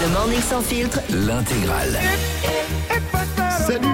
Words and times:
Le 0.00 0.08
morning 0.12 0.40
sans 0.40 0.62
filtre. 0.62 0.98
L'intégrale. 1.10 1.96
Salut, 3.50 3.86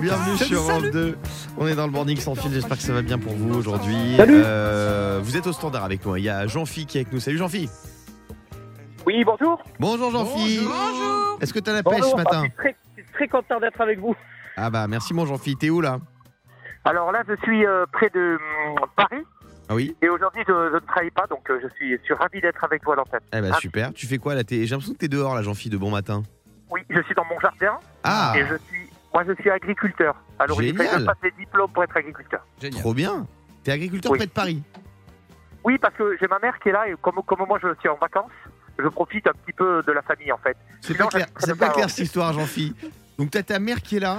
bienvenue 0.00 0.36
sur 0.38 0.62
Europe 0.62 0.90
2. 0.92 1.18
On 1.56 1.68
est 1.68 1.76
dans 1.76 1.86
le 1.86 1.92
morning 1.92 2.16
sans 2.16 2.34
fil, 2.34 2.52
j'espère 2.52 2.76
que 2.76 2.82
ça 2.82 2.92
va 2.92 3.02
bien 3.02 3.18
pour 3.18 3.32
vous 3.32 3.54
aujourd'hui. 3.54 4.16
Salut. 4.16 4.42
Euh, 4.44 5.20
vous 5.22 5.36
êtes 5.36 5.46
au 5.46 5.52
standard 5.52 5.84
avec 5.84 6.04
moi, 6.04 6.18
il 6.18 6.24
y 6.24 6.28
a 6.28 6.48
Jean-Phi 6.48 6.86
qui 6.86 6.98
est 6.98 7.02
avec 7.02 7.12
nous. 7.12 7.20
Salut 7.20 7.38
Jean-Phi. 7.38 7.68
Oui, 9.06 9.22
bonjour. 9.24 9.62
Bonjour 9.78 10.10
Jean-Phi. 10.10 10.60
Bonjour. 10.64 11.38
Est-ce 11.40 11.54
que 11.54 11.60
t'as 11.60 11.72
la 11.72 11.82
pêche 11.84 12.00
Bonjour, 12.00 12.10
ce 12.10 12.16
matin 12.16 12.42
Je 12.42 12.46
suis 12.46 12.56
très, 12.56 12.76
je 12.96 13.02
suis 13.02 13.12
très 13.12 13.28
content 13.28 13.60
d'être 13.60 13.80
avec 13.80 14.00
vous. 14.00 14.16
Ah 14.56 14.68
bah 14.70 14.88
merci 14.88 15.14
mon 15.14 15.26
Jean-Phi, 15.26 15.56
t'es 15.56 15.70
où 15.70 15.80
là? 15.80 16.00
Alors 16.84 17.12
là, 17.12 17.22
je 17.28 17.36
suis 17.44 17.64
euh, 17.64 17.84
près 17.92 18.10
de 18.10 18.38
hum, 18.66 18.86
Paris 18.96 19.22
oui 19.74 19.96
et 20.02 20.08
aujourd'hui, 20.08 20.42
je, 20.46 20.52
je 20.52 20.74
ne 20.74 20.78
travaille 20.80 21.10
pas, 21.10 21.26
donc 21.28 21.48
euh, 21.50 21.58
je 21.62 21.68
suis, 21.74 21.96
je 21.96 22.02
suis 22.02 22.14
ravi 22.14 22.40
d'être 22.40 22.62
avec 22.64 22.82
vous 22.84 22.92
à 22.92 22.96
l'antenne. 22.96 23.20
Eh 23.32 23.40
bah 23.40 23.48
Ah. 23.54 23.58
super, 23.60 23.92
tu 23.92 24.06
fais 24.06 24.18
quoi 24.18 24.34
là? 24.34 24.42
J'ai 24.48 24.64
l'impression 24.66 24.92
que 24.94 24.98
t'es 24.98 25.08
dehors 25.08 25.34
là 25.34 25.42
Jean-Phi 25.42 25.68
de 25.70 25.76
bon 25.76 25.90
matin. 25.90 26.22
Oui, 26.70 26.80
je 26.88 27.00
suis 27.02 27.14
dans 27.14 27.24
mon 27.24 27.38
jardin 27.40 27.78
Ah, 28.04 28.32
et 28.36 28.40
je 28.46 28.54
suis, 28.68 28.88
moi, 29.12 29.24
je 29.26 29.32
suis 29.40 29.50
agriculteur. 29.50 30.14
Alors, 30.38 30.62
il 30.62 30.70
faut 30.70 30.76
que 30.78 30.82
Génial. 30.84 31.00
je 31.00 31.06
passe 31.06 31.20
des 31.22 31.32
diplômes 31.32 31.70
pour 31.72 31.82
être 31.84 31.96
agriculteur. 31.96 32.44
trop 32.72 32.94
bien. 32.94 33.26
T'es 33.64 33.72
agriculteur 33.72 34.12
Oui. 34.12 34.18
près 34.18 34.26
de 34.26 34.32
Paris 34.32 34.62
Oui, 35.64 35.76
parce 35.78 35.94
que 35.94 36.16
j'ai 36.20 36.26
ma 36.28 36.38
mère 36.38 36.58
qui 36.60 36.68
est 36.68 36.72
là 36.72 36.88
et 36.88 36.94
comme, 37.02 37.20
comme 37.26 37.44
moi, 37.46 37.58
je 37.62 37.68
suis 37.80 37.88
en 37.88 37.96
vacances, 37.96 38.30
je 38.78 38.88
profite 38.88 39.26
un 39.26 39.32
petit 39.32 39.52
peu 39.52 39.82
de 39.86 39.92
la 39.92 40.00
famille 40.02 40.32
en 40.32 40.38
fait. 40.38 40.56
C'est 40.80 40.96
pas 40.96 41.06
clair, 41.08 41.26
pas 41.58 41.88
cette 41.88 41.98
histoire 42.06 42.32
Jean-Phi. 42.32 42.74
Donc 43.18 43.30
t'as 43.30 43.42
ta 43.42 43.58
mère 43.58 43.82
qui 43.82 43.96
est 43.96 44.00
là 44.00 44.18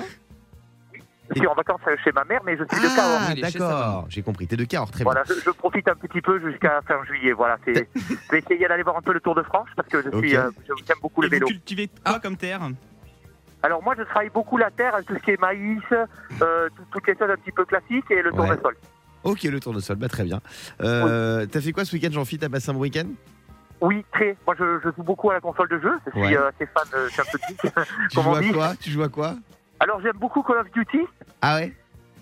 Je 1.33 1.39
suis 1.39 1.47
en 1.47 1.53
vacances 1.53 1.79
euh, 1.87 1.95
chez 2.03 2.11
ma 2.11 2.23
mère, 2.25 2.41
mais 2.45 2.57
je 2.57 2.63
suis 2.63 2.81
de 2.81 2.95
Cahors. 2.95 3.21
Ah 3.29 3.33
d'accord, 3.35 4.05
j'ai 4.09 4.21
compris, 4.21 4.47
t'es 4.47 4.55
de 4.57 4.65
Cahors, 4.65 4.91
très 4.91 5.03
Voilà, 5.03 5.23
je, 5.27 5.33
je 5.33 5.49
profite 5.51 5.87
un 5.87 5.95
petit 5.95 6.21
peu 6.21 6.39
jusqu'à 6.41 6.81
fin 6.87 7.03
juillet. 7.05 7.31
Voilà, 7.31 7.57
c'est. 7.65 7.87
je 7.95 8.31
vais 8.31 8.39
essayer 8.39 8.67
d'aller 8.67 8.83
voir 8.83 8.97
un 8.97 9.01
peu 9.01 9.13
le 9.13 9.19
Tour 9.21 9.35
de 9.35 9.43
France 9.43 9.67
parce 9.75 9.87
que 9.87 10.01
je 10.03 10.17
suis, 10.17 10.35
euh, 10.35 10.49
j'aime 10.67 10.97
beaucoup 11.01 11.21
le 11.21 11.27
Et 11.27 11.29
vous 11.29 11.33
vélo. 11.35 11.47
cultivez 11.47 11.89
quoi 12.05 12.19
comme 12.19 12.35
terre 12.37 12.61
Alors 13.63 13.81
moi, 13.83 13.95
je 13.97 14.03
travaille 14.03 14.29
beaucoup 14.29 14.57
la 14.57 14.71
terre, 14.71 14.97
tout 15.07 15.13
ce 15.15 15.19
qui 15.19 15.31
est 15.31 15.39
maïs, 15.39 15.79
euh, 15.91 16.67
tout- 16.75 16.83
toutes 16.91 17.07
les 17.07 17.15
choses 17.17 17.29
un 17.29 17.37
petit 17.37 17.51
peu 17.51 17.63
classiques 17.65 18.09
et 18.11 18.21
le 18.21 18.29
Ouais. 18.31 18.35
tournesol. 18.37 18.75
bien. 18.81 18.89
Ok, 19.23 19.43
le 19.43 19.59
tour 19.59 19.73
de 19.73 19.79
sol, 19.79 19.97
bah 19.97 20.09
très 20.09 20.23
bien. 20.23 20.41
Euh, 20.81 21.45
T'as 21.45 21.61
fait 21.61 21.71
quoi 21.71 21.85
ce 21.85 21.95
week-end 21.95 22.11
Jean-Phi 22.11 22.39
T'as 22.39 22.49
passé 22.49 22.71
un 22.71 22.73
bon 22.73 22.79
week-end? 22.79 23.05
Oui, 23.79 24.03
très. 24.11 24.35
Moi, 24.45 24.55
je, 24.59 24.79
je 24.83 24.89
joue 24.95 25.03
beaucoup 25.03 25.29
à 25.31 25.35
la 25.35 25.39
console 25.41 25.69
de 25.69 25.79
jeu. 25.79 25.93
Je 26.07 26.11
suis 26.11 26.21
Ouais. 26.21 26.35
euh, 26.37 26.49
assez 26.49 26.65
fan 26.67 26.83
de 26.91 27.07
Champions 27.09 27.39
League. 27.49 27.59
Tu 28.09 28.15
comme 28.15 28.23
joues 28.25 28.35
à 28.35 28.53
quoi? 28.53 28.75
Tu 28.79 28.89
joues 28.91 29.03
à 29.03 29.09
quoi? 29.09 29.35
Alors 29.81 29.99
j'aime 30.01 30.17
beaucoup 30.19 30.43
Call 30.43 30.57
of 30.59 30.71
Duty. 30.71 30.99
Ah 31.41 31.55
ouais? 31.55 31.73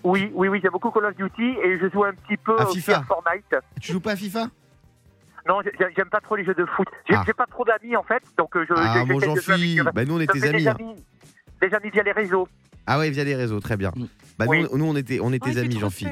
Oui, 0.02 0.30
oui, 0.32 0.48
oui, 0.48 0.60
j'aime 0.62 0.72
beaucoup 0.72 0.90
Call 0.90 1.04
of 1.04 1.14
Duty 1.14 1.56
et 1.62 1.78
je 1.78 1.90
joue 1.90 2.04
un 2.04 2.12
petit 2.14 2.38
peu 2.38 2.58
À 2.58 2.66
aussi 2.66 2.78
FIFA. 2.80 2.98
à 2.98 3.02
Fortnite. 3.02 3.54
Tu 3.82 3.92
joues 3.92 4.00
pas 4.00 4.12
à 4.12 4.16
FIFA? 4.16 4.46
Non, 5.46 5.60
j'ai- 5.62 5.72
j'aime 5.94 6.08
pas 6.08 6.20
trop 6.20 6.36
les 6.36 6.44
jeux 6.44 6.54
de 6.54 6.64
foot. 6.64 6.86
J'ai 7.08 7.16
Ah. 7.16 7.24
pas 7.36 7.44
trop 7.46 7.64
d'amis 7.66 7.96
en 7.96 8.02
fait, 8.02 8.22
donc 8.38 8.56
euh, 8.56 8.64
je. 8.66 8.74
Ah 8.76 8.92
j'essaie 8.94 9.04
mon 9.12 9.18
de 9.18 9.24
jouer 9.24 9.32
avec 9.32 9.44
Jean-Phi, 9.44 9.80
eux. 9.80 9.84
bah 9.94 10.04
nous 10.06 10.14
on 10.16 10.18
fait 10.20 10.48
amis. 10.48 10.62
Des 10.62 10.68
hein. 10.68 10.76
amis, 10.78 10.94
des 11.60 11.74
amis 11.74 11.90
via 11.90 12.02
les 12.02 12.12
réseaux. 12.12 12.48
Ah 12.86 12.98
ouais, 12.98 13.10
via 13.10 13.24
les 13.24 13.36
réseaux, 13.36 13.60
très 13.60 13.76
bien. 13.76 13.92
Bah 14.38 14.46
Oui. 14.48 14.66
nous, 14.72 14.78
nous 14.78 14.84
on 14.86 14.96
était, 14.96 15.20
on 15.20 15.30
est 15.32 15.42
tes 15.42 15.58
amis 15.58 15.78
Jean-Phi. 15.78 16.06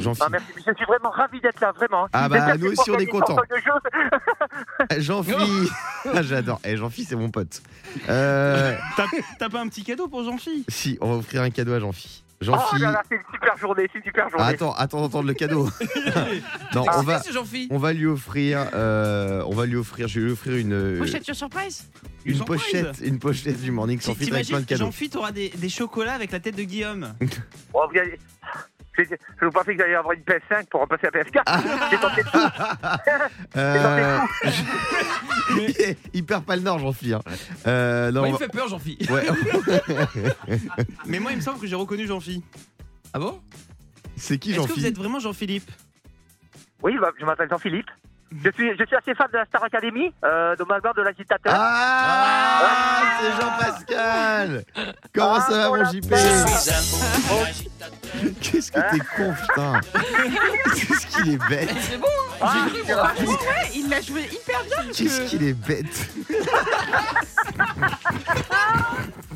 Jean-Phi. 0.00 0.22
Ah, 0.24 0.28
merci, 0.30 0.46
je 0.56 0.72
suis 0.74 0.84
vraiment 0.86 1.10
ravi 1.10 1.40
d'être 1.40 1.60
là, 1.60 1.72
vraiment. 1.72 2.08
Ah 2.12 2.28
bah, 2.28 2.56
nous 2.56 2.72
aussi, 2.72 2.90
on 2.90 2.98
est 2.98 3.06
contents. 3.06 3.36
Jean-Phi 4.98 5.34
Ah, 6.12 6.22
J'adore. 6.22 6.60
Eh, 6.64 6.76
Jean-Phi 6.76 7.04
c'est 7.04 7.16
mon 7.16 7.30
pote. 7.30 7.62
Euh, 8.08 8.76
T'as 9.38 9.48
pas 9.48 9.60
un 9.60 9.68
petit 9.68 9.84
cadeau 9.84 10.08
pour 10.08 10.24
Jean-Phi? 10.24 10.64
Si, 10.68 10.98
on 11.00 11.10
va 11.10 11.16
offrir 11.16 11.42
un 11.42 11.50
cadeau 11.50 11.72
à 11.74 11.80
Jean-Phi. 11.80 12.22
Oh 12.40 12.44
Jean-Phi. 12.44 12.80
là 12.80 12.90
là, 12.90 13.02
c'est 13.08 13.14
une 13.14 13.22
super 13.32 13.56
journée, 13.56 13.88
c'est 13.92 13.98
une 13.98 14.04
super 14.04 14.26
Ah, 14.26 14.30
journée. 14.30 14.46
attends, 14.54 14.72
attends 14.74 15.00
d'entendre 15.02 15.28
le 15.28 15.34
cadeau. 15.34 15.68
non, 16.74 16.84
on 16.92 17.02
va, 17.02 17.20
on 17.70 17.78
va 17.78 17.92
lui 17.92 18.06
offrir, 18.06 18.66
euh, 18.74 19.44
on 19.46 19.54
va 19.54 19.64
lui 19.64 19.76
offrir, 19.76 20.08
je 20.08 20.18
vais 20.18 20.26
lui 20.26 20.32
offrir 20.32 20.56
une, 20.56 20.98
Pochette 20.98 21.32
surprise? 21.32 21.88
une 22.24 22.34
surprise? 22.34 22.60
pochette, 22.60 22.98
une 23.04 23.20
pochette 23.20 23.60
du 23.62 23.70
morning 23.70 24.00
sans 24.00 24.16
filtre 24.16 24.34
avec 24.34 24.48
plein 24.48 24.58
de 24.58 24.64
T'imagines 24.64 24.66
cadeaux. 24.66 24.84
Jean-Phi 24.86 25.10
t'auras 25.10 25.30
des, 25.30 25.50
des 25.50 25.68
chocolats 25.68 26.14
avec 26.14 26.32
la 26.32 26.40
tête 26.40 26.56
de 26.56 26.64
Guillaume 26.64 27.14
Oh, 27.74 27.84
Je 28.98 29.44
vous 29.44 29.50
pensais 29.50 29.74
que 29.74 29.80
j'allais 29.82 29.94
avoir 29.94 30.12
une 30.12 30.20
PS5 30.22 30.66
pour 30.70 30.80
remplacer 30.80 31.08
la 31.12 31.22
PS4. 31.22 31.42
Ah. 31.46 31.62
J'ai 31.90 31.98
tenté 31.98 32.22
tout. 32.22 32.38
Euh, 33.56 34.18
je- 34.44 35.94
il 36.14 36.24
perd 36.24 36.44
pas 36.44 36.56
le 36.56 36.62
nord, 36.62 36.78
Jean-Phi. 36.78 37.12
hein. 37.14 37.20
Euh, 37.66 38.10
non, 38.10 38.24
on 38.24 38.32
va- 38.32 38.38
fait 38.38 38.48
peur, 38.48 38.68
Jean-Phi. 38.68 38.98
ouais. 39.10 39.26
Mais 41.06 41.18
moi 41.18 41.32
il 41.32 41.36
me 41.36 41.42
semble 41.42 41.58
que 41.60 41.66
j'ai 41.66 41.74
reconnu 41.76 42.06
Jean-Phi. 42.06 42.42
Ah 43.12 43.18
bon? 43.18 43.40
C'est 44.16 44.38
qui 44.38 44.52
Est-ce 44.52 44.66
que 44.68 44.72
vous 44.72 44.86
êtes 44.86 44.96
vraiment 44.96 45.20
Jean-Philippe? 45.20 45.70
Oui, 46.82 46.96
bah, 47.00 47.10
je 47.18 47.24
m'appelle 47.24 47.48
Jean-Philippe. 47.50 47.90
Je 48.44 48.50
suis, 48.52 48.70
je 48.78 48.84
suis 48.84 48.96
assez 48.96 49.14
fan 49.14 49.28
de 49.32 49.38
la 49.38 49.44
Star 49.44 49.62
Academy, 49.64 50.12
euh, 50.24 50.56
de 50.56 50.64
Malbar 50.64 50.94
de 50.94 51.02
l'agitateur. 51.02 51.52
Ah, 51.54 53.18
c'est 53.20 53.32
Jean-Pascal 53.40 54.64
Comment 55.14 55.34
Ah, 55.36 55.46
ça 55.48 55.70
va, 55.70 55.76
mon. 55.76 55.84
JP 55.84 56.10
Qu'est-ce 58.40 58.70
que 58.72 58.80
t'es 58.90 58.98
con, 59.16 59.32
putain 59.34 59.80
Qu'est-ce 60.74 61.06
qu'il 61.08 61.34
est 61.34 61.48
bête 61.48 61.70
C'est 61.80 61.98
bon, 61.98 62.06
Ah, 62.40 62.66
j'ai 62.72 62.82
cru. 62.82 63.26
Ouais, 63.26 63.36
il 63.74 63.88
l'a 63.88 64.00
joué 64.00 64.22
hyper 64.24 64.62
bien. 64.64 64.84
Qu'est-ce 64.94 65.20
que- 65.22 65.26
qu'il 65.28 65.42
est 65.44 65.54
bête 65.54 66.08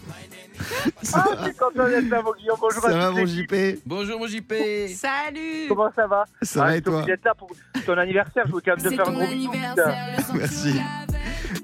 Ah, 1.15 1.25
je 1.41 1.45
suis 1.45 1.55
content 1.55 1.87
d'être 1.89 2.09
là, 2.09 2.23
mon 2.23 2.33
Guillaume. 2.33 2.57
Bonjour 2.61 2.83
Ça 2.83 2.89
à 2.89 2.93
va, 2.93 3.11
mon. 3.11 3.27
JP 3.27 3.55
Bonjour, 3.87 4.19
mon 4.19 4.27
JP. 4.27 4.53
Salut 4.95 5.67
Comment 5.69 5.91
ça 5.95 6.07
va? 6.07 6.25
Ça 6.43 6.63
Ah, 6.63 6.67
va 6.67 6.77
et 6.77 6.83
toi? 6.83 7.03
d'être 7.03 7.25
là 7.25 7.35
pour 7.35 7.51
ton 7.85 7.97
anniversaire. 7.99 8.45
Je 8.47 8.53
quand 8.53 8.63
même 8.67 8.77
te 8.83 8.89
faire 8.91 9.09
un 9.09 9.13
gros 9.13 9.27
bisou. 9.27 9.53
Merci. 10.35 10.81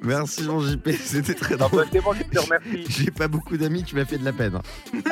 Merci, 0.02 0.42
mon 0.44 0.60
JP, 0.60 0.88
c'était 1.04 1.34
très 1.34 1.56
Non, 1.56 1.66
drôle. 1.68 1.84
bah, 1.84 1.88
c'est 1.92 2.00
bon, 2.00 2.12
je 2.14 2.22
te 2.22 2.38
remercie. 2.38 2.84
J'ai 2.88 3.10
pas 3.10 3.28
beaucoup 3.28 3.56
d'amis, 3.56 3.84
tu 3.84 3.94
m'as 3.96 4.04
fait 4.04 4.18
de 4.18 4.24
la 4.24 4.32
peine. 4.32 4.58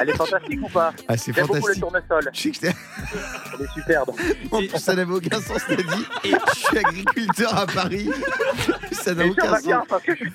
Elle 0.00 0.10
est 0.10 0.16
fantastique 0.16 0.60
ou 0.62 0.68
pas 0.68 0.92
Ah, 1.08 1.16
c'est 1.16 1.32
J'aime 1.32 1.46
beaucoup 1.46 1.66
le 1.68 1.74
fantastique. 1.74 1.82
tournesol. 2.08 2.30
Je 2.32 2.40
sais 2.40 2.50
que 2.50 2.66
Elle 3.58 3.64
est 3.64 3.72
superbe. 3.74 4.10
en 4.50 4.58
plus, 4.58 4.68
ça 4.78 4.94
n'avait 4.94 5.12
aucun 5.12 5.40
sens, 5.40 5.62
t'as 5.66 5.76
dit. 5.76 6.06
Et 6.24 6.30
je 6.54 6.58
suis 6.58 6.78
agriculteur 6.78 7.56
à 7.56 7.66
Paris. 7.66 8.10
Ça 8.92 9.14
n'a 9.14 9.26
aucun 9.26 9.56
sens. 9.58 9.86
parce 9.88 10.02
que 10.02 10.12
je 10.12 10.24
suis. 10.24 10.32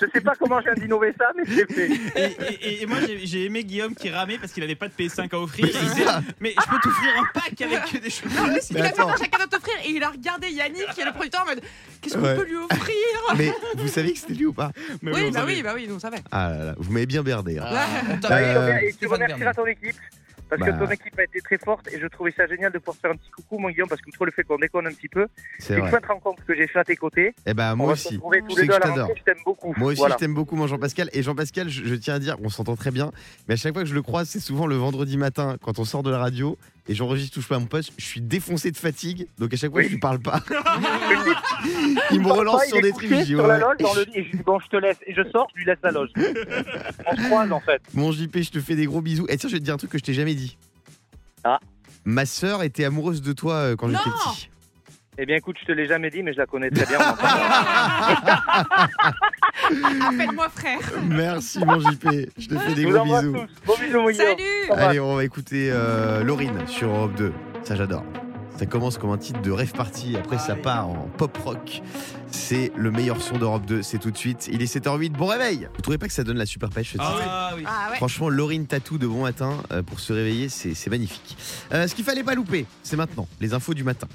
Je 0.00 0.06
sais 0.14 0.20
pas 0.22 0.32
comment 0.38 0.58
je 0.60 0.64
viens 0.64 0.74
d'innover 0.74 1.12
ça, 1.18 1.26
mais 1.36 1.42
c'est 1.46 1.70
fait. 1.70 1.90
et, 2.16 2.68
et- 2.78 2.82
et 2.82 2.86
moi 2.86 2.96
j'ai- 3.06 3.26
j'ai 3.26 3.44
aimé 3.44 3.64
Guillaume 3.64 3.94
qui 3.94 4.08
ramait 4.08 4.38
parce 4.38 4.52
qu'il 4.52 4.62
avait 4.62 4.74
pas 4.74 4.88
de 4.88 4.94
PS5 4.94 5.32
à 5.34 5.38
offrir. 5.38 5.66
Mais 5.66 5.72
Il 5.74 5.88
disait, 5.90 6.04
mais 6.40 6.54
je 6.58 6.70
peux 6.70 6.80
t'offrir 6.82 7.10
un 7.18 7.38
pack 7.38 7.60
avec 7.60 8.02
des 8.02 8.08
chocolats. 8.08 8.34
Non, 8.40 8.46
mais 8.48 8.52
Mais 8.54 8.60
il 8.70 8.82
a 8.82 8.86
attends. 8.86 9.08
fait 9.16 9.24
chacun 9.24 9.44
de 9.44 9.50
t'offrir 9.50 9.74
et 9.84 9.90
il 9.90 10.02
a 10.02 10.08
regardé 10.08 10.48
Yannick 10.48 10.86
qui 10.94 11.00
est 11.02 11.04
le 11.04 11.12
producteur 11.12 11.42
en 11.42 11.46
mode 11.46 11.60
qu'est-ce 12.00 12.14
qu'on 12.14 12.22
Ouais. 12.22 12.34
peut 12.36 12.44
lui 12.46 12.56
offrir 12.56 12.96
Mais 13.36 13.52
vous 13.76 13.88
savez 13.88 14.12
que 14.12 14.18
c'était 14.18 14.34
lui 14.34 14.46
ou 14.46 14.52
pas? 14.52 14.72
Mais 15.02 15.12
Oui, 15.12 15.30
bah 15.30 15.40
savait. 15.40 15.54
oui, 15.54 15.62
bah 15.62 15.72
oui, 15.74 15.86
nous 15.88 15.96
on 15.96 15.98
savait. 15.98 16.18
Ah 16.30 16.50
là 16.50 16.64
là, 16.64 16.74
vous 16.78 16.92
m'avez 16.92 17.06
bien 17.06 17.22
berdé. 17.22 17.58
hein. 17.58 17.64
Ah, 17.66 17.86
on 18.10 18.16
t'a- 18.18 18.36
Euh, 18.36 18.76
et 18.78 18.86
tu 18.88 18.92
Stéphane 18.94 19.14
remercieras 19.14 19.54
ton 19.54 19.66
équipe. 19.66 19.96
Parce 20.50 20.60
Bah. 20.60 20.72
que 20.72 20.84
ton 20.84 20.90
équipe 20.90 21.18
a 21.18 21.22
été 21.24 21.40
très 21.40 21.56
forte 21.58 21.88
et 21.92 21.98
je 22.00 22.06
trouvais 22.08 22.32
ça 22.32 22.46
génial 22.46 22.72
de 22.72 22.78
pouvoir 22.78 22.96
faire 22.96 23.12
un 23.12 23.16
petit 23.16 23.30
coucou, 23.30 23.58
mon 23.58 23.70
Guillaume, 23.70 23.88
parce 23.88 24.02
que 24.02 24.10
toi, 24.10 24.26
le 24.26 24.32
fait 24.32 24.42
qu'on 24.44 24.58
déconne 24.58 24.86
un 24.86 24.92
petit 24.92 25.08
peu, 25.08 25.26
C'est 25.58 25.68
c'est 25.68 25.74
une 25.74 25.80
vrai. 25.82 25.90
chouette 25.90 26.06
rencontre 26.06 26.44
que 26.44 26.54
j'ai 26.54 26.66
fait 26.66 26.78
à 26.80 26.84
tes 26.84 26.96
côtés. 26.96 27.32
Eh 27.46 27.54
ben, 27.54 27.72
On 27.72 27.76
moi 27.76 27.86
va 27.90 27.96
se 27.96 28.08
aussi. 28.08 28.16
Je 28.16 28.20
tous 28.20 28.30
les 28.32 28.66
que 28.66 28.72
deux 28.72 28.72
à 29.02 29.06
je 29.16 29.22
t'aime 29.22 29.36
beaucoup. 29.44 29.72
Moi 29.76 29.92
aussi, 29.92 29.98
Voilà. 30.00 30.16
je 30.16 30.18
t'aime 30.18 30.34
beaucoup, 30.34 30.56
mon 30.56 30.66
Jean-Pascal. 30.66 31.08
Et 31.12 31.22
Jean-Pascal, 31.22 31.68
je, 31.68 31.84
je 31.84 31.94
tiens 31.94 32.14
à 32.14 32.18
dire, 32.18 32.36
on 32.42 32.48
s'entend 32.48 32.74
très 32.76 32.90
bien. 32.90 33.12
Mais 33.48 33.54
à 33.54 33.56
chaque 33.56 33.72
fois 33.72 33.82
que 33.82 33.88
je 33.88 33.94
le 33.94 34.02
croise, 34.02 34.28
c'est 34.28 34.40
souvent 34.40 34.66
le 34.66 34.74
vendredi 34.76 35.16
matin 35.16 35.56
quand 35.62 35.78
on 35.78 35.84
sort 35.84 36.02
de 36.02 36.10
la 36.10 36.18
radio 36.18 36.58
et 36.88 36.94
j'enregistre 36.94 37.34
Touche 37.34 37.46
pas 37.48 37.56
à 37.56 37.58
mon 37.60 37.66
poste. 37.66 37.92
Je 37.98 38.04
suis 38.04 38.20
défoncé 38.20 38.72
de 38.72 38.76
fatigue. 38.76 39.28
Donc 39.38 39.54
à 39.54 39.56
chaque 39.56 39.70
fois, 39.70 39.78
Oui. 39.80 39.86
je 39.86 39.90
lui 39.92 40.00
parle 40.00 40.18
pas. 40.18 40.40
il 42.10 42.20
me 42.20 42.30
relance 42.32 42.64
sur 42.66 42.80
des 42.80 42.90
trucs. 42.92 43.10
Je 43.10 43.22
dis, 43.24 43.34
ouais, 43.36 43.46
la 43.46 43.58
loge 43.58 43.76
dans 43.78 43.94
le 43.94 44.02
lit 44.04 44.10
et 44.14 44.24
je 44.24 44.36
dis 44.36 44.42
bon, 44.42 44.58
je 44.58 44.68
te 44.68 44.76
laisse. 44.76 44.96
Et 45.06 45.14
je 45.14 45.22
sors, 45.30 45.48
je 45.54 45.60
lui 45.60 45.66
laisse 45.66 45.78
la 45.82 45.90
loge. 45.92 46.08
On 46.16 47.16
se 47.16 47.22
croise 47.26 47.52
en 47.52 47.60
fait. 47.60 47.80
Mon 47.94 48.12
JP, 48.12 48.38
je 48.42 48.50
te 48.50 48.60
fais 48.60 48.74
des 48.74 48.86
gros 48.86 49.00
bisous. 49.00 49.26
Et 49.28 49.36
tiens, 49.36 49.48
je 49.48 49.54
vais 49.54 49.60
te 49.60 49.64
dire 49.64 49.74
un 49.74 49.78
truc 49.78 49.90
que 49.90 49.98
je 49.98 50.02
t'ai 50.02 50.14
jamais 50.14 50.34
dit. 50.34 50.39
Ah. 51.44 51.58
Ma 52.04 52.26
sœur 52.26 52.62
était 52.62 52.84
amoureuse 52.84 53.22
de 53.22 53.32
toi 53.32 53.54
euh, 53.54 53.76
quand 53.76 53.88
Non. 53.88 53.98
j'étais 53.98 54.10
petit. 54.10 54.50
Eh 55.18 55.26
bien, 55.26 55.36
écoute, 55.36 55.56
je 55.60 55.66
te 55.66 55.72
l'ai 55.72 55.86
jamais 55.86 56.08
dit, 56.08 56.22
mais 56.22 56.32
je 56.32 56.38
la 56.38 56.46
connais 56.46 56.70
très 56.70 56.86
bien. 56.86 56.98
on 56.98 57.10
en 57.10 57.14
parle. 57.14 57.40
Appelle-moi 60.08 60.48
frère. 60.48 60.78
Merci, 61.04 61.58
mon 61.64 61.78
JP. 61.78 62.06
Je 62.38 62.48
te 62.48 62.58
fais 62.58 62.74
des 62.74 62.82
Je 62.82 62.86
vous 62.86 62.92
gros 62.94 63.02
embrasse 63.02 63.24
bisous. 63.24 63.34
tous. 63.46 63.66
Bon 63.66 63.74
bisous, 63.78 64.00
mon 64.00 64.10
Guillaume. 64.10 64.26
Salut. 64.38 64.70
Allez, 64.82 65.00
on 65.00 65.16
va 65.16 65.24
écouter 65.24 65.70
euh, 65.72 66.22
Laurine 66.24 66.66
sur 66.66 66.88
Europe 66.88 67.14
2. 67.16 67.32
Ça, 67.64 67.74
j'adore. 67.76 68.04
Ça 68.60 68.66
commence 68.66 68.98
comme 68.98 69.08
un 69.10 69.16
titre 69.16 69.40
de 69.40 69.50
rêve 69.50 69.72
party. 69.72 70.16
Après, 70.18 70.36
ça 70.36 70.54
part 70.54 70.86
en 70.90 71.08
pop 71.16 71.34
rock. 71.38 71.80
C'est 72.30 72.70
le 72.76 72.90
meilleur 72.90 73.22
son 73.22 73.38
d'Europe 73.38 73.64
2. 73.64 73.80
C'est 73.80 73.96
tout 73.96 74.10
de 74.10 74.18
suite. 74.18 74.50
Il 74.52 74.60
est 74.60 74.66
7h08. 74.70 75.12
Bon 75.12 75.28
réveil. 75.28 75.66
Vous 75.74 75.80
trouvez 75.80 75.96
pas 75.96 76.06
que 76.08 76.12
ça 76.12 76.24
donne 76.24 76.36
la 76.36 76.44
super 76.44 76.68
pêche 76.68 76.88
ce 76.88 76.92
titre 76.98 77.04
Ah 77.08 77.52
oui. 77.56 77.62
Ah 77.66 77.88
ouais. 77.90 77.96
Franchement, 77.96 78.28
Laurine 78.28 78.66
Tatou 78.66 78.98
de 78.98 79.06
bon 79.06 79.22
matin 79.22 79.54
euh, 79.72 79.82
pour 79.82 79.98
se 79.98 80.12
réveiller, 80.12 80.50
c'est 80.50 80.90
magnifique. 80.90 81.38
Euh, 81.72 81.88
ce 81.88 81.94
qu'il 81.94 82.04
fallait 82.04 82.22
pas 82.22 82.34
louper, 82.34 82.66
c'est 82.82 82.98
maintenant, 82.98 83.26
les 83.40 83.54
infos 83.54 83.72
du 83.72 83.82
matin. 83.82 84.08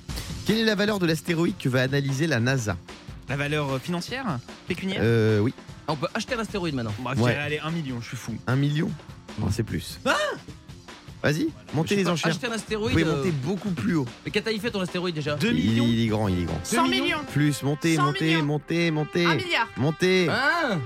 Quelle 0.46 0.60
est 0.60 0.64
la 0.64 0.76
valeur 0.76 1.00
de 1.00 1.08
l'astéroïde 1.08 1.58
que 1.58 1.68
va 1.68 1.82
analyser 1.82 2.28
la 2.28 2.40
NASA? 2.40 2.78
La 3.28 3.38
valeur 3.38 3.72
euh, 3.74 3.80
financière? 3.80 4.38
Pécuniaire? 4.68 5.00
Euh, 5.02 5.40
Oui, 5.40 5.56
Ah, 5.88 5.94
On 5.94 5.96
peut 5.96 6.08
acheter 6.14 6.36
un 6.36 6.40
astéroïde 6.40 6.76
maintenant. 6.76 6.94
Bah, 7.00 7.14
ouais. 7.18 7.36
allez, 7.36 7.58
un 7.58 7.72
million, 7.72 8.00
je 8.00 8.10
suis 8.10 8.18
fou. 8.18 8.36
un 8.46 8.56
million? 8.56 8.92
Non, 9.40 9.48
c'est 9.50 9.64
plus. 9.64 10.00
Vas-y, 11.26 11.48
montez 11.74 11.96
les 11.96 12.08
enchères. 12.08 12.30
Acheter 12.32 12.46
un 12.46 12.50
Vous 12.50 12.56
astéroïde. 12.56 12.92
pouvez 12.92 13.04
euh, 13.04 13.16
monter 13.18 13.32
beaucoup 13.32 13.72
plus 13.72 13.96
haut. 13.96 14.06
Mais 14.24 14.30
qu'as-tu 14.32 14.60
fait 14.60 14.70
ton 14.70 14.80
astéroïde 14.82 15.16
déjà 15.16 15.34
2 15.36 15.48
Il, 15.48 15.56
millions 15.56 15.86
il 15.88 16.04
est 16.04 16.08
grand, 16.08 16.28
il 16.28 16.42
est 16.42 16.46
grand. 16.46 16.60
100 16.64 16.88
millions. 16.88 17.18
Plus, 17.34 17.64
montez, 17.64 17.96
100 17.96 18.04
montez, 18.04 18.26
millions. 18.26 18.44
montez, 18.46 18.92
montez, 18.92 19.26
1 19.26 19.34
milliard. 19.36 19.68
montez, 19.76 20.28
Hein 20.30 20.80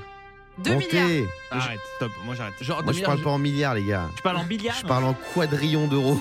2 0.64 0.76
milliards. 0.76 0.82
montez. 1.04 1.26
Arrête, 1.52 1.80
stop, 1.98 2.12
moi 2.26 2.36
j'arrête. 2.36 2.54
Genre, 2.62 2.82
Moi, 2.86 2.94
je 2.94 3.02
parle 3.02 3.18
milliards, 3.18 3.24
pas 3.26 3.30
en 3.32 3.38
milliards, 3.38 3.74
les 3.76 3.84
gars. 3.84 4.10
Tu 4.16 4.22
parles 4.24 4.38
en 4.38 4.46
billard 4.46 4.78
Je 4.82 4.88
parle 4.88 5.04
en 5.04 5.16
quadrillions 5.34 5.88
d'euros. 5.88 6.18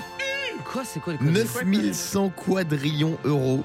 Quoi, 0.65 0.83
c'est 0.83 0.99
quoi 0.99 1.13
les 1.13 1.19
conneries 1.19 1.33
9100 1.45 2.29
quadrillions 2.31 3.17
euros. 3.23 3.63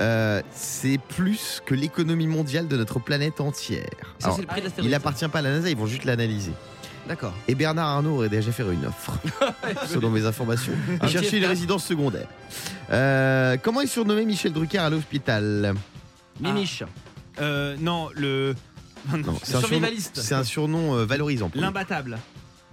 Euh, 0.00 0.42
c'est 0.52 0.98
plus 0.98 1.62
que 1.64 1.74
l'économie 1.74 2.26
mondiale 2.26 2.68
de 2.68 2.76
notre 2.76 2.98
planète 3.00 3.40
entière. 3.40 3.88
Ça, 4.18 4.26
Alors, 4.26 4.36
c'est 4.36 4.42
le 4.42 4.48
prix 4.48 4.60
de 4.60 4.66
l'astéroïde. 4.66 4.90
il 4.90 4.94
appartient 4.94 5.26
pas 5.28 5.38
à 5.38 5.42
la 5.42 5.50
NASA, 5.52 5.70
ils 5.70 5.76
vont 5.76 5.86
juste 5.86 6.04
l'analyser. 6.04 6.52
D'accord. 7.08 7.34
Et 7.48 7.54
Bernard 7.54 7.86
Arnault 7.88 8.16
aurait 8.16 8.28
déjà 8.28 8.50
fait 8.50 8.62
une 8.62 8.86
offre, 8.86 9.12
selon 9.86 10.10
mes 10.10 10.24
informations. 10.24 10.72
Il 10.88 10.98
Un 11.04 11.08
cherchait 11.08 11.36
une 11.38 11.44
F4. 11.44 11.48
résidence 11.48 11.84
secondaire. 11.84 12.26
Euh, 12.90 13.56
comment 13.62 13.80
est 13.82 13.86
surnommé 13.86 14.24
Michel 14.24 14.52
Drucker 14.52 14.78
à 14.78 14.90
l'hôpital? 14.90 15.74
Mimiche. 16.40 16.82
Euh, 17.40 17.76
non, 17.78 18.08
le. 18.14 18.54
Non, 19.12 19.18
c'est 19.42 19.56
un, 19.56 19.60
surnom, 19.60 19.60
survivaliste. 19.60 20.20
c'est 20.20 20.34
un 20.34 20.44
surnom 20.44 20.94
euh, 20.96 21.04
valorisant. 21.04 21.48
pour 21.48 21.56
lui. 21.56 21.62
L'imbattable. 21.66 22.18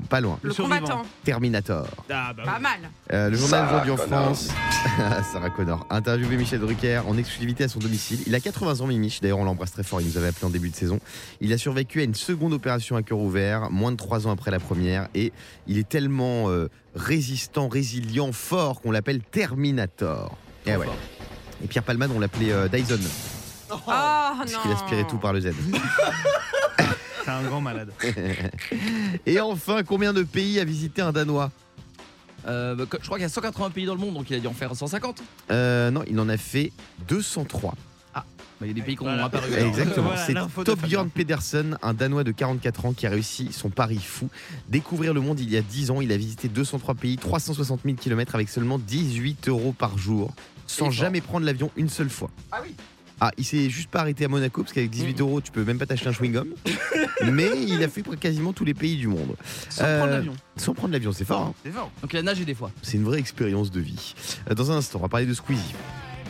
Pas 0.09 0.21
loin. 0.21 0.39
Le 0.41 0.51
survivant. 0.51 0.79
combattant. 0.79 1.01
Terminator. 1.23 1.87
Ah 2.09 2.33
bah 2.35 2.43
Pas 2.45 2.59
mal. 2.59 2.79
Euh, 3.13 3.29
le 3.29 3.37
journal 3.37 3.65
aujourd'hui 3.67 3.91
en 3.91 3.97
France. 3.97 4.49
Sarah 5.31 5.49
Connor. 5.49 5.85
Interviewé 5.89 6.37
Michel 6.37 6.59
Drucker 6.59 7.01
en 7.07 7.17
exclusivité 7.17 7.63
à 7.65 7.67
son 7.67 7.79
domicile. 7.79 8.21
Il 8.25 8.35
a 8.35 8.39
80 8.39 8.81
ans, 8.81 8.87
Mimich. 8.87 9.21
D'ailleurs, 9.21 9.39
on 9.39 9.45
l'embrasse 9.45 9.71
très 9.71 9.83
fort. 9.83 10.01
Il 10.01 10.07
nous 10.07 10.17
avait 10.17 10.27
appelé 10.27 10.45
en 10.45 10.49
début 10.49 10.69
de 10.69 10.75
saison. 10.75 10.99
Il 11.39 11.53
a 11.53 11.57
survécu 11.57 12.01
à 12.01 12.03
une 12.03 12.15
seconde 12.15 12.53
opération 12.53 12.95
à 12.95 13.03
cœur 13.03 13.19
ouvert, 13.19 13.69
moins 13.71 13.91
de 13.91 13.97
3 13.97 14.27
ans 14.27 14.31
après 14.31 14.51
la 14.51 14.59
première. 14.59 15.07
Et 15.15 15.31
il 15.67 15.77
est 15.77 15.87
tellement 15.87 16.49
euh, 16.49 16.69
résistant, 16.95 17.67
résilient, 17.67 18.31
fort 18.31 18.81
qu'on 18.81 18.91
l'appelle 18.91 19.21
Terminator. 19.21 20.35
Et, 20.65 20.75
ouais. 20.75 20.87
et 21.63 21.67
Pierre 21.67 21.83
Palman, 21.83 22.09
on 22.15 22.19
l'appelait 22.19 22.51
euh, 22.51 22.67
Dyson, 22.67 22.99
Oh, 23.73 23.75
non. 23.77 23.81
parce 23.87 24.57
qu'il 24.57 24.71
aspirait 24.71 25.05
tout 25.07 25.17
par 25.17 25.31
le 25.31 25.39
Z. 25.41 25.51
C'est 27.23 27.29
un 27.31 27.43
grand 27.43 27.61
malade. 27.61 27.91
Et 29.25 29.39
enfin, 29.39 29.83
combien 29.83 30.13
de 30.13 30.23
pays 30.23 30.59
a 30.59 30.63
visité 30.65 31.01
un 31.01 31.11
Danois 31.11 31.51
Euh, 32.47 32.75
bah, 32.75 32.85
je 32.99 33.05
crois 33.05 33.17
qu'il 33.17 33.23
y 33.23 33.25
a 33.25 33.29
180 33.29 33.69
pays 33.71 33.85
dans 33.85 33.93
le 33.95 34.01
monde, 34.01 34.13
donc 34.15 34.29
il 34.29 34.35
a 34.35 34.39
dû 34.39 34.47
en 34.47 34.53
faire 34.53 34.75
150. 34.75 35.21
Euh, 35.51 35.91
Non, 35.91 36.03
il 36.07 36.19
en 36.19 36.29
a 36.29 36.37
fait 36.37 36.71
203. 37.07 37.75
Bah, 38.13 38.25
Il 38.61 38.67
y 38.67 38.71
a 38.71 38.73
des 38.73 38.81
pays 38.83 38.95
qui 38.95 39.01
ont 39.01 39.05
Voilà. 39.05 39.25
apparu. 39.25 39.53
alors. 39.53 39.67
Exactement. 39.69 40.07
Voilà, 40.15 40.25
c'est 40.25 40.63
Torbjörn. 40.63 41.09
Pedersen, 41.09 41.77
un 41.81 41.93
Danois 41.95 42.23
de 42.23 42.31
44 42.31 42.85
ans 42.85 42.93
qui 42.93 43.07
a 43.07 43.09
réussi 43.09 43.51
son 43.51 43.69
pari 43.69 43.97
fou. 43.97 44.29
Découvrir 44.69 45.13
le 45.15 45.21
monde 45.21 45.39
il 45.39 45.49
y 45.49 45.57
a 45.57 45.61
10 45.63 45.89
ans. 45.91 45.99
Il 46.01 46.11
a 46.11 46.17
visité 46.17 46.47
203 46.47 46.93
pays, 46.95 47.17
360 47.17 47.81
000 47.83 47.95
km 47.97 48.35
avec 48.35 48.49
seulement 48.49 48.77
18 48.77 49.47
euros 49.47 49.71
par 49.75 49.97
jour, 49.97 50.31
sans 50.67 50.91
jamais 50.91 51.21
prendre 51.21 51.45
l'avion 51.45 51.71
une 51.75 51.89
seule 51.89 52.09
fois. 52.11 52.29
Ah 52.51 52.59
oui. 52.63 52.75
Ah, 53.23 53.31
il 53.37 53.45
s'est 53.45 53.69
juste 53.69 53.91
pas 53.91 53.99
arrêté 53.99 54.25
à 54.25 54.27
Monaco 54.27 54.63
parce 54.63 54.73
qu'avec 54.73 54.89
18 54.89 55.21
euros, 55.21 55.41
tu 55.41 55.51
peux 55.51 55.63
même 55.63 55.77
pas 55.77 55.85
t'acheter 55.85 56.07
un 56.09 56.11
chewing-gum. 56.11 56.47
Mais 57.31 57.49
il 57.67 57.83
a 57.83 57.87
fait 57.87 58.01
quasiment 58.19 58.51
tous 58.51 58.65
les 58.65 58.73
pays 58.73 58.95
du 58.97 59.05
monde. 59.07 59.35
Sans 59.69 59.83
Euh, 59.83 59.97
prendre 59.99 60.11
l'avion. 60.13 60.33
Sans 60.57 60.73
prendre 60.73 60.91
l'avion, 60.93 61.11
c'est 61.11 61.23
fort. 61.25 61.41
hein. 61.41 61.53
C'est 61.63 61.71
fort. 61.71 61.91
Donc 62.01 62.11
il 62.13 62.17
a 62.17 62.23
nagé 62.23 62.45
des 62.45 62.55
fois. 62.55 62.71
C'est 62.81 62.97
une 62.97 63.03
vraie 63.03 63.19
expérience 63.19 63.69
de 63.69 63.79
vie. 63.79 64.15
Euh, 64.49 64.55
Dans 64.55 64.71
un 64.71 64.77
instant, 64.77 64.97
on 64.97 65.03
va 65.03 65.07
parler 65.07 65.27
de 65.27 65.35
Squeezie, 65.35 65.61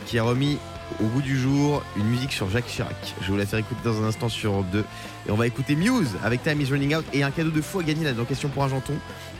qui 0.06 0.18
a 0.18 0.22
remis 0.22 0.58
au 1.00 1.06
goût 1.06 1.22
du 1.22 1.38
jour 1.38 1.82
une 1.96 2.04
musique 2.04 2.32
sur 2.32 2.50
Jacques 2.50 2.66
Chirac. 2.66 2.94
Je 3.20 3.26
vais 3.26 3.32
vous 3.32 3.38
la 3.38 3.46
faire 3.46 3.58
écouter 3.58 3.80
dans 3.84 4.02
un 4.02 4.06
instant 4.06 4.28
sur 4.28 4.52
Europe 4.52 4.70
2. 4.72 4.80
Et 4.80 5.30
on 5.30 5.36
va 5.36 5.46
écouter 5.46 5.74
Muse 5.74 6.10
avec 6.24 6.42
Time 6.42 6.60
is 6.60 6.70
Running 6.70 6.96
Out 6.96 7.04
et 7.12 7.22
un 7.22 7.30
cadeau 7.30 7.50
de 7.50 7.60
fou 7.60 7.80
à 7.80 7.82
gagner 7.82 8.04
là 8.04 8.12
dans 8.12 8.24
Question 8.24 8.48
pour 8.48 8.64
un 8.64 8.68
janton. 8.68 8.94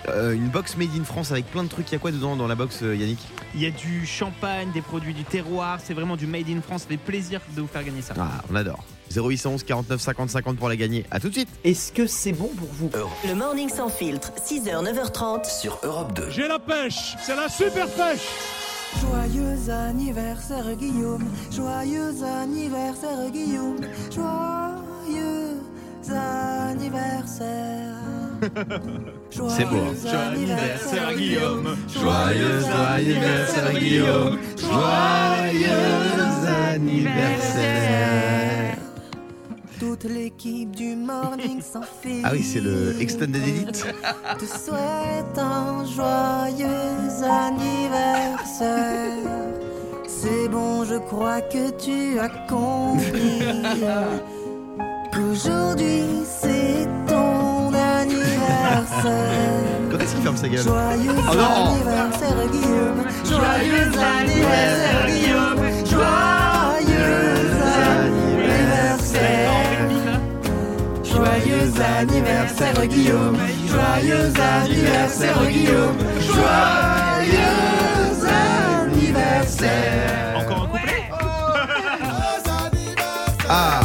Euh, 0.08 0.32
une 0.32 0.48
box 0.48 0.76
made 0.76 0.88
in 0.98 1.04
France 1.04 1.30
avec 1.30 1.46
plein 1.46 1.62
de 1.64 1.68
trucs. 1.68 1.88
Il 1.90 1.92
y 1.92 1.96
a 1.96 1.98
quoi 1.98 2.10
dedans 2.10 2.36
dans 2.36 2.48
la 2.48 2.54
box, 2.54 2.80
euh, 2.82 2.96
Yannick? 2.96 3.18
Il 3.54 3.60
y 3.60 3.66
a 3.66 3.70
du 3.70 4.06
champagne, 4.06 4.70
des 4.72 4.80
produits 4.80 5.14
du 5.14 5.24
terroir, 5.24 5.78
c'est 5.82 5.94
vraiment 5.94 6.16
du 6.16 6.26
made 6.26 6.48
in 6.48 6.60
France. 6.60 6.82
Ça 6.82 6.88
fait 6.88 6.96
plaisir 6.96 7.40
de 7.56 7.60
vous 7.60 7.68
faire 7.68 7.84
gagner 7.84 8.02
ça. 8.02 8.14
Ah, 8.18 8.42
on 8.50 8.54
adore. 8.56 8.82
0811 9.14 9.62
49 9.62 10.00
50 10.00 10.30
50 10.30 10.56
pour 10.56 10.68
la 10.68 10.76
gagner. 10.76 11.04
À 11.10 11.20
tout 11.20 11.28
de 11.28 11.34
suite. 11.34 11.48
Est-ce 11.64 11.92
que 11.92 12.06
c'est 12.06 12.32
bon 12.32 12.50
pour 12.56 12.68
vous? 12.72 12.90
Le 13.28 13.34
morning 13.34 13.68
sans 13.68 13.90
filtre, 13.90 14.32
6h, 14.42 14.82
9h30. 14.82 15.44
sur 15.60 15.78
Europe 15.82 16.14
2. 16.14 16.30
J'ai 16.30 16.48
la 16.48 16.58
pêche, 16.58 17.16
c'est 17.22 17.36
la 17.36 17.48
super 17.48 17.86
pêche. 17.88 18.20
Joyeux 19.00 19.70
anniversaire 19.70 20.74
Guillaume, 20.76 21.24
joyeux 21.50 22.22
anniversaire 22.22 23.30
Guillaume, 23.30 23.78
joyeux 24.10 25.56
anniversaire. 26.10 27.96
C'est 29.30 29.64
beau, 29.64 29.76
hein. 29.76 29.94
Joyeux 30.02 30.18
anniversaire 30.18 31.14
Guillaume, 31.14 31.76
Joyeux 31.88 32.64
anniversaire, 32.66 33.72
Guillaume. 33.72 34.38
Joyeux 34.56 35.72
anniversaire. 36.74 38.76
Toute 40.02 40.10
l'équipe 40.10 40.74
du 40.74 40.96
morning 40.96 41.62
sans 41.72 41.82
filtre. 41.82 42.28
Ah 42.28 42.30
oui, 42.32 42.42
c'est 42.42 42.60
le 42.60 43.00
Extended 43.00 43.36
Elite. 43.36 43.86
te 44.38 44.44
souhaite 44.44 45.38
un 45.38 45.84
joyeux 45.84 47.22
anniversaire. 47.22 48.72
C'est 50.08 50.48
bon, 50.48 50.84
je 50.84 50.96
crois 50.96 51.40
que 51.42 51.70
tu 51.70 52.18
as 52.18 52.28
compris 52.48 53.42
qu'aujourd'hui 55.12 56.02
c'est 56.24 56.88
ton 57.06 57.72
anniversaire. 57.72 59.12
Quand 59.88 59.98
est-ce 59.98 60.14
qu'il 60.14 60.22
ferme 60.24 60.36
sa 60.36 60.48
gueule? 60.48 60.62
Joyeux 60.62 61.12
Oh 61.16 61.30
anniversaire 61.30 62.48
Guillaume, 62.50 63.04
joyeux 63.24 63.92
anniversaire 64.18 65.06
Guillaume, 65.06 65.86
joyeux 65.88 66.31
Joyeux 71.22 71.70
anniversaire 72.00 72.84
Guillaume, 72.88 73.38
joyeux 73.68 74.32
anniversaire 74.60 75.46
Guillaume, 75.48 75.96
joyeux 76.20 77.38
anniversaire. 78.82 80.36
Encore 80.36 80.64
un 80.64 80.66
couplet 80.66 81.10
Ah 83.48 83.80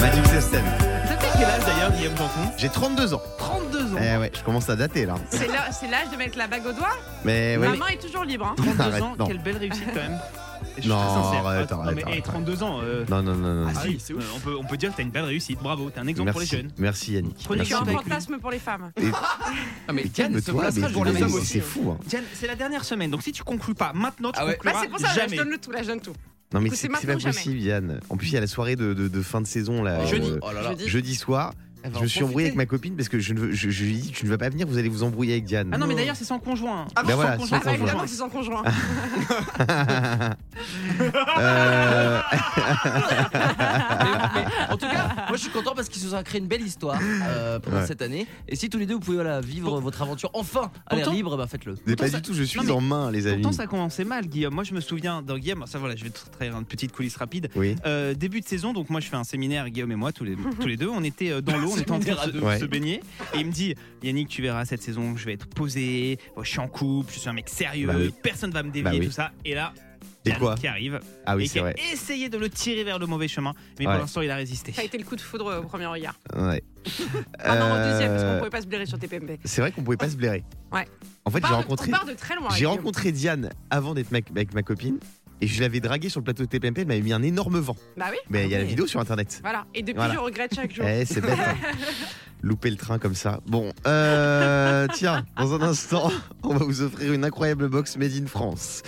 Magic 0.00 0.26
System. 0.26 0.64
Ça 1.06 1.16
fait 1.16 1.28
quel 1.38 1.44
âge 1.44 1.64
d'ailleurs, 1.66 1.92
Guillaume 1.92 2.16
Janton 2.16 2.50
J'ai 2.58 2.68
32 2.68 3.14
ans. 3.14 3.22
32 3.38 3.78
ans. 3.94 3.98
Eh 4.00 4.16
ouais, 4.18 4.32
je 4.36 4.42
commence 4.42 4.68
à 4.70 4.74
dater 4.74 5.06
là. 5.06 5.14
C'est 5.30 5.46
l'âge 5.46 6.10
de 6.12 6.16
mettre 6.16 6.36
la 6.36 6.48
bague 6.48 6.66
au 6.66 6.72
doigt? 6.72 6.96
Mais 7.24 7.56
ouais. 7.58 7.68
Ma 7.68 7.76
main 7.76 7.86
est 7.92 8.02
toujours 8.04 8.24
libre. 8.24 8.46
hein. 8.46 8.54
32 8.56 8.80
Arrête, 8.82 9.02
ans, 9.04 9.14
non. 9.16 9.26
quelle 9.26 9.38
belle 9.38 9.58
réussite 9.58 9.86
quand 9.94 10.00
même. 10.00 10.18
Je 10.76 10.80
suis 10.82 10.90
Non, 10.90 10.96
très 10.96 11.08
sincère. 11.22 11.46
arrête, 11.46 11.68
Ah, 11.70 11.74
non, 11.74 11.80
arrête, 11.82 11.96
mais, 11.96 12.02
arrête, 12.04 12.14
hey, 12.16 12.22
32 12.22 12.62
ans. 12.62 12.80
euh, 12.82 13.04
Non, 13.10 13.22
non, 13.22 13.34
non, 13.34 13.54
non. 13.64 13.66
Ah 13.68 13.80
si, 13.82 14.12
euh, 14.12 14.16
on 14.34 14.40
peut, 14.40 14.56
on 14.58 14.64
peut 14.64 14.76
dire 14.76 14.90
que 14.92 14.96
t'as 14.96 15.02
une 15.02 15.10
belle 15.10 15.24
réussite, 15.24 15.58
bravo, 15.62 15.90
t'es 15.90 16.00
un 16.00 16.06
exemple 16.06 16.30
pour 16.32 16.40
les 16.40 16.46
Merci. 16.46 16.56
jeunes. 16.56 16.70
Merci 16.78 17.12
Yannick. 17.12 17.36
Prenez 17.44 17.58
Merci. 17.68 17.74
un 17.74 17.84
fantasme 17.84 18.38
pour 18.38 18.50
les 18.50 18.58
femmes. 18.58 18.90
Ah 19.88 19.92
mais 19.92 20.04
Diane, 20.04 20.32
ce 20.40 20.46
Calme-toi, 20.46 20.70
mais 20.80 20.92
pour 20.92 21.04
les 21.04 21.12
mais 21.12 21.22
hommes 21.22 21.28
c'est- 21.30 21.34
aussi. 21.36 21.46
c'est 21.54 21.60
fou. 21.60 21.90
hein. 21.90 21.98
Diane, 22.06 22.24
c'est 22.34 22.46
la 22.46 22.54
dernière 22.54 22.84
semaine, 22.84 23.10
donc 23.10 23.22
si 23.22 23.32
tu 23.32 23.42
conclus 23.42 23.74
pas 23.74 23.92
maintenant, 23.92 24.30
tu 24.32 24.38
Ah 24.40 24.46
ouais. 24.46 24.52
Bah, 24.64 24.70
concluras 24.72 24.80
c'est 24.82 24.88
pour 24.88 24.98
ça, 25.00 25.06
là, 25.08 25.12
je 25.14 25.20
jamais. 25.20 25.36
donne 25.36 25.50
le 25.50 25.58
tout, 25.58 25.70
là, 25.72 25.82
je 25.82 25.88
donne 25.88 26.00
tout. 26.00 26.12
Non 26.54 26.60
mais 26.60 26.68
c'est 26.70 26.76
c'est 26.76 26.82
c'est 26.82 26.88
pas 26.88 26.98
maintenant 27.00 27.14
ou 27.16 27.18
jamais. 27.20 27.34
possible 27.34 27.58
Yann. 27.58 28.00
En 28.10 28.16
plus 28.16 28.26
il 28.28 28.34
y 28.34 28.36
a 28.36 28.40
la 28.40 28.46
soirée 28.46 28.76
de, 28.76 28.92
de- 28.94 29.08
de 29.08 29.22
fin 29.22 29.40
de 29.40 29.46
saison 29.46 29.82
là. 29.82 30.04
Jeudi. 30.06 30.28
euh, 30.30 30.38
Oh 30.42 30.52
là 30.52 30.62
là. 30.62 30.68
Jeudi. 30.70 30.88
jeudi 30.88 31.14
soir. 31.14 31.52
Va 31.84 31.90
Je 31.98 32.02
me 32.02 32.06
suis 32.08 32.22
embrouillé 32.22 32.46
avec 32.46 32.56
ma 32.56 32.66
copine 32.66 32.94
parce 32.96 33.08
que 33.08 33.18
je, 33.18 33.34
ne 33.34 33.40
veux, 33.40 33.52
je, 33.52 33.68
je 33.70 33.84
lui 33.84 33.94
ai 33.96 34.00
dit 34.00 34.10
tu 34.12 34.24
ne 34.24 34.30
vas 34.30 34.38
pas 34.38 34.48
venir, 34.48 34.66
vous 34.66 34.78
allez 34.78 34.88
vous 34.88 35.02
embrouiller 35.02 35.32
avec 35.32 35.44
Diane. 35.44 35.70
Ah 35.72 35.78
non, 35.78 35.86
mais 35.86 35.94
d'ailleurs, 35.94 36.14
c'est 36.16 36.24
sans 36.24 36.38
conjoint. 36.38 36.86
Ah 36.94 37.02
Ben 37.02 37.14
voilà, 37.16 37.38
Sans 37.38 37.46
sans 37.46 37.56
Ah 37.56 37.60
bah 37.64 37.70
conjoint. 37.72 37.74
évidemment 37.86 38.02
que 38.04 38.08
c'est 38.10 38.16
son 38.16 38.28
conjoint. 38.28 38.62
Euh, 41.38 42.20
Mais- 42.32 42.38
mais 44.34 44.44
en 44.72 44.76
tout 44.76 44.86
cas, 44.86 45.08
moi 45.28 45.36
je 45.36 45.42
suis 45.42 45.50
content 45.50 45.74
parce 45.74 45.88
qu'ils 45.88 46.02
se 46.02 46.08
sont 46.08 46.22
créé 46.22 46.40
une 46.40 46.46
belle 46.46 46.62
histoire 46.62 46.98
euh, 47.02 47.58
pendant 47.58 47.78
Ouais. 47.78 47.86
cette 47.86 48.02
année. 48.02 48.26
Et 48.48 48.56
si 48.56 48.68
tous 48.68 48.78
les 48.78 48.86
deux 48.86 48.94
vous 48.94 49.00
pouvez 49.00 49.16
voilà, 49.16 49.40
vivre 49.40 49.80
votre 49.80 50.02
aventure 50.02 50.30
enfin 50.34 50.70
à 50.86 50.94
l'air 50.94 51.04
Pourtant- 51.04 51.16
libre, 51.16 51.36
bah 51.36 51.46
faites-le. 51.46 51.74
mais 51.86 51.96
pas 51.96 52.08
ça- 52.08 52.18
du 52.18 52.22
tout, 52.22 52.34
je 52.34 52.42
suis 52.42 52.58
Non, 52.58 52.64
mais 52.66 52.72
en 52.72 52.80
main 52.80 53.10
les 53.10 53.26
amis. 53.26 53.42
Pourtant, 53.42 53.56
ça 53.56 53.66
commençait 53.66 54.04
mal, 54.04 54.26
Guillaume. 54.26 54.54
Moi, 54.54 54.64
je 54.64 54.74
me 54.74 54.80
souviens 54.80 55.22
dans 55.22 55.38
Guillaume, 55.38 55.64
ça 55.66 55.78
voilà, 55.78 55.96
je 55.96 56.04
vais 56.04 56.10
te 56.10 56.18
trahir 56.30 56.56
une 56.58 56.64
petite 56.64 56.92
coulisse 56.92 57.16
rapide. 57.16 57.48
Oui. 57.56 57.76
Euh, 57.86 58.14
début 58.14 58.40
de 58.40 58.46
saison, 58.46 58.72
donc 58.72 58.90
moi 58.90 59.00
je 59.00 59.08
fais 59.08 59.16
un 59.16 59.24
séminaire, 59.24 59.68
Guillaume 59.70 59.92
et 59.92 59.96
moi, 59.96 60.12
tous 60.12 60.24
les, 60.24 60.36
tous 60.60 60.66
les 60.68 60.76
deux, 60.76 60.88
on 60.88 61.02
était 61.02 61.30
euh, 61.30 61.40
dans 61.40 61.56
l'eau, 61.56 61.71
on 61.72 61.78
était 61.78 61.90
en 61.90 61.98
train 62.00 62.14
de 62.14 62.20
se, 62.20 62.30
deux. 62.30 62.40
Ouais. 62.40 62.58
se 62.58 62.64
baigner. 62.64 63.00
Et 63.34 63.38
il 63.38 63.46
me 63.46 63.52
dit 63.52 63.74
Yannick, 64.02 64.28
tu 64.28 64.42
verras 64.42 64.64
cette 64.64 64.82
saison, 64.82 65.16
je 65.16 65.24
vais 65.26 65.32
être 65.34 65.46
posé, 65.46 66.18
je 66.40 66.48
suis 66.48 66.58
en 66.60 66.68
couple, 66.68 67.12
je 67.12 67.18
suis 67.18 67.28
un 67.28 67.32
mec 67.32 67.48
sérieux, 67.48 67.86
Bah 67.86 67.94
oui. 67.96 68.12
personne 68.22 68.50
va 68.50 68.62
me 68.62 68.70
dévier, 68.70 68.90
Bah 68.90 68.96
oui. 68.98 69.06
tout 69.06 69.12
ça. 69.12 69.32
Et 69.44 69.54
là, 69.54 69.72
Et 70.24 70.32
quoi 70.32 70.54
qui 70.54 70.66
arrive 70.68 71.00
Ah 71.26 71.36
oui 71.36 71.44
et 71.44 71.46
c'est 71.48 71.52
qui 71.54 71.58
a 71.58 71.62
vrai. 71.62 71.74
essayé 71.92 72.28
de 72.28 72.38
le 72.38 72.48
tirer 72.48 72.84
vers 72.84 72.98
le 72.98 73.06
mauvais 73.06 73.26
chemin, 73.28 73.54
mais 73.78 73.86
Ouais. 73.86 73.92
pour 73.92 74.00
l'instant, 74.02 74.20
il 74.20 74.30
a 74.30 74.36
résisté. 74.36 74.72
Ça 74.72 74.82
a 74.82 74.84
été 74.84 74.96
le 74.98 75.04
coup 75.04 75.16
de 75.16 75.20
foudre 75.20 75.60
au 75.60 75.62
premier 75.66 75.86
regard. 75.86 76.14
Ouais. 76.36 76.62
Ah 77.40 77.56
non, 77.58 77.72
au 77.74 77.90
deuxième, 77.90 78.10
parce 78.12 78.22
qu'on 78.22 78.28
Euh, 78.30 78.38
pouvait 78.38 78.50
pas 78.50 78.60
se 78.62 78.66
blairer 78.66 78.86
sur 78.86 78.98
TPMP. 78.98 79.38
C'est 79.44 79.60
vrai 79.60 79.72
qu'on 79.72 79.82
pouvait 79.82 79.96
pas 79.96 80.08
se 80.10 80.16
blairer. 80.16 80.44
Ouais. 80.72 80.86
En 81.24 81.30
fait 81.30 81.40
On 81.44 81.48
j'ai 81.48 81.54
rencontré 81.54 81.88
On 81.88 81.92
part 81.92 82.04
de 82.06 82.12
très 82.14 82.34
loin. 82.36 82.48
j'ai 82.54 82.66
rencontré 82.66 83.12
Diane 83.12 83.50
avant 83.70 83.94
d'être 83.94 84.10
mec- 84.10 84.30
avec 84.30 84.54
ma 84.54 84.62
copine 84.62 84.98
et 85.42 85.46
je 85.46 85.60
l'avais 85.60 85.80
draguée 85.80 86.08
sur 86.08 86.20
le 86.20 86.24
plateau 86.24 86.44
de 86.44 86.48
TPMP, 86.48 86.78
elle 86.82 86.86
m'avait 86.86 87.00
mis 87.02 87.12
un 87.12 87.22
énorme 87.22 87.58
vent. 87.58 87.76
Bah 87.96 88.06
oui. 88.10 88.16
Mais 88.30 88.44
il 88.46 88.50
y 88.50 88.54
a 88.54 88.58
la 88.58 88.64
oui. 88.64 88.70
vidéo 88.70 88.86
sur 88.86 89.00
internet. 89.00 89.40
Voilà. 89.42 89.66
Et 89.74 89.80
depuis, 89.82 89.94
Voilà. 89.96 90.14
je 90.14 90.18
regrette 90.20 90.54
chaque 90.54 90.72
jour. 90.74 90.84
Eh, 90.86 91.04
c'est 91.04 91.20
bête. 91.20 91.36
hein. 91.38 91.54
louper 92.44 92.70
le 92.70 92.76
train 92.76 92.98
comme 92.98 93.14
ça. 93.14 93.40
Bon, 93.46 93.72
euh, 93.86 94.86
tiens, 94.94 95.24
dans 95.36 95.54
un 95.54 95.62
instant, 95.62 96.10
on 96.42 96.54
va 96.54 96.64
vous 96.64 96.82
offrir 96.82 97.12
une 97.12 97.24
incroyable 97.24 97.68
box 97.68 97.96
made 97.96 98.12
in 98.20 98.26
France. 98.26 98.82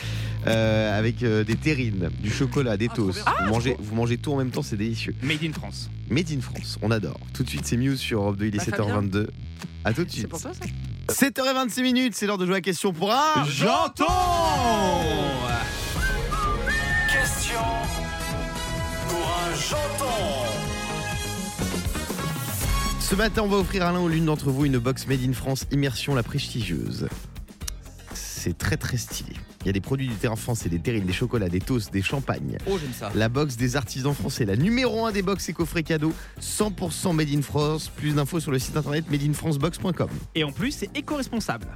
Euh, 0.47 0.99
avec 0.99 1.23
euh, 1.23 1.43
des 1.45 1.55
terrines, 1.57 2.11
du 2.21 2.31
chocolat, 2.31 2.77
des 2.77 2.89
Ah, 2.91 2.95
trop 2.95 3.05
toasts. 3.07 3.25
bien. 3.25 3.35
vous, 3.47 3.53
mangez, 3.53 3.77
vous 3.79 3.95
mangez 3.95 4.19
tout 4.19 4.33
en 4.33 4.37
même 4.37 4.51
temps, 4.51 4.63
c'est 4.63 4.77
délicieux. 4.77 5.15
Made 5.23 5.43
in 5.45 5.53
France. 5.53 5.89
Made 6.11 6.31
in 6.33 6.41
France, 6.41 6.79
on 6.83 6.91
adore. 6.91 7.19
Tout 7.33 7.45
de 7.45 7.49
suite, 7.49 7.65
c'est 7.65 7.77
Muse 7.77 7.99
sur 8.01 8.21
Europe 8.21 8.37
2, 8.37 8.47
il 8.47 8.55
est 8.55 8.59
Bah, 8.59 8.65
Fabien. 8.77 9.01
7h22. 9.03 9.27
À 9.85 9.93
tout 9.93 10.05
de 10.05 10.11
C'est 10.11 10.17
suite. 10.19 10.29
pour 10.29 10.41
toi 10.41 10.53
ça 10.53 10.65
7h26 11.29 11.83
minutes, 11.83 12.15
c'est 12.15 12.27
l'heure 12.27 12.39
de 12.39 12.47
jouer 12.47 12.57
à 12.57 12.61
question 12.61 12.93
pour 12.93 13.13
un. 13.13 13.45
J'entends 13.49 14.09
janton. 19.55 20.05
Ce 23.01 23.15
matin, 23.15 23.43
on 23.43 23.49
va 23.49 23.59
offrir 23.59 23.85
à 23.85 23.93
l'un 23.93 24.01
ou 24.01 24.09
l'une 24.09 24.25
d'entre 24.25 24.51
vous 24.51 24.65
une 24.65 24.79
box 24.79 25.07
Made 25.07 25.23
in 25.23 25.33
France 25.33 25.67
Immersion 25.71 26.15
la 26.15 26.23
prestigieuse. 26.23 27.09
C'est 28.15 28.57
très 28.59 28.77
très 28.77 28.97
stylé. 28.97 29.35
Il 29.63 29.67
y 29.67 29.71
a 29.71 29.73
des 29.73 29.81
produits 29.81 30.09
du 30.09 30.15
terrain 30.15 30.37
français, 30.37 30.69
des 30.69 30.79
terrines, 30.79 31.07
des 31.07 31.13
chocolats, 31.13 31.49
des 31.49 31.61
toasts, 31.61 31.93
des 31.93 32.03
champagnes. 32.03 32.59
Oh, 32.67 32.79
j'aime 32.79 32.93
ça. 32.93 33.11
La 33.15 33.29
box 33.29 33.57
des 33.57 33.77
artisans 33.77 34.15
français, 34.15 34.45
la 34.45 34.57
numéro 34.57 35.07
1 35.07 35.13
des 35.13 35.23
box 35.23 35.49
et 35.49 35.53
coffrets 35.53 35.83
cadeaux, 35.83 36.13
100% 36.41 37.15
Made 37.15 37.29
in 37.35 37.43
France. 37.43 37.89
Plus 37.89 38.15
d'infos 38.15 38.41
sur 38.41 38.53
le 38.53 38.59
site 38.59 38.77
internet 38.77 39.11
madeinfrancebox.com. 39.11 40.09
Et 40.35 40.45
en 40.45 40.53
plus, 40.53 40.73
c'est 40.73 40.95
éco-responsable. 40.97 41.69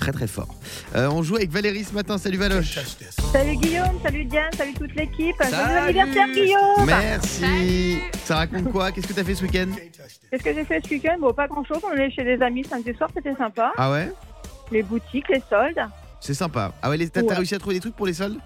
Très 0.00 0.12
très 0.12 0.26
fort. 0.26 0.48
Euh, 0.96 1.08
on 1.10 1.22
joue 1.22 1.36
avec 1.36 1.50
Valérie 1.50 1.84
ce 1.84 1.92
matin. 1.92 2.16
Salut 2.16 2.38
Valoche. 2.38 2.78
Salut 3.32 3.56
Guillaume, 3.56 4.00
salut 4.02 4.24
Diane, 4.24 4.50
salut 4.56 4.72
toute 4.72 4.94
l'équipe. 4.94 5.36
Joyeux 5.38 5.50
Salut. 5.54 5.98
anniversaire 6.00 6.28
Guillaume 6.32 6.86
Merci. 6.86 7.40
Salut. 7.40 8.02
Ça 8.24 8.36
raconte 8.36 8.72
quoi? 8.72 8.90
Qu'est-ce 8.92 9.06
que 9.06 9.12
t'as 9.12 9.24
fait 9.24 9.34
ce 9.34 9.42
week-end? 9.44 9.66
Qu'est-ce 10.30 10.42
que 10.42 10.54
j'ai 10.54 10.64
fait 10.64 10.80
ce 10.84 10.90
week-end? 10.90 11.16
Bon, 11.20 11.32
pas 11.34 11.46
grand-chose. 11.48 11.80
On 11.84 11.94
est 11.96 12.10
chez 12.10 12.24
des 12.24 12.40
amis 12.42 12.64
samedi 12.64 12.94
soir, 12.94 13.10
c'était 13.14 13.34
sympa. 13.36 13.72
Ah 13.76 13.90
ouais? 13.92 14.10
Les 14.72 14.82
boutiques, 14.82 15.28
les 15.28 15.42
soldes. 15.50 15.80
C'est 16.20 16.34
sympa. 16.34 16.72
Ah 16.82 16.88
ouais, 16.88 16.96
les- 16.96 17.08
t'as 17.10 17.20
t'as 17.22 17.28
Ouais. 17.28 17.34
réussi 17.36 17.54
à 17.54 17.58
trouver 17.58 17.74
des 17.76 17.80
trucs 17.80 17.96
pour 17.96 18.06
les 18.06 18.14
soldes? 18.14 18.38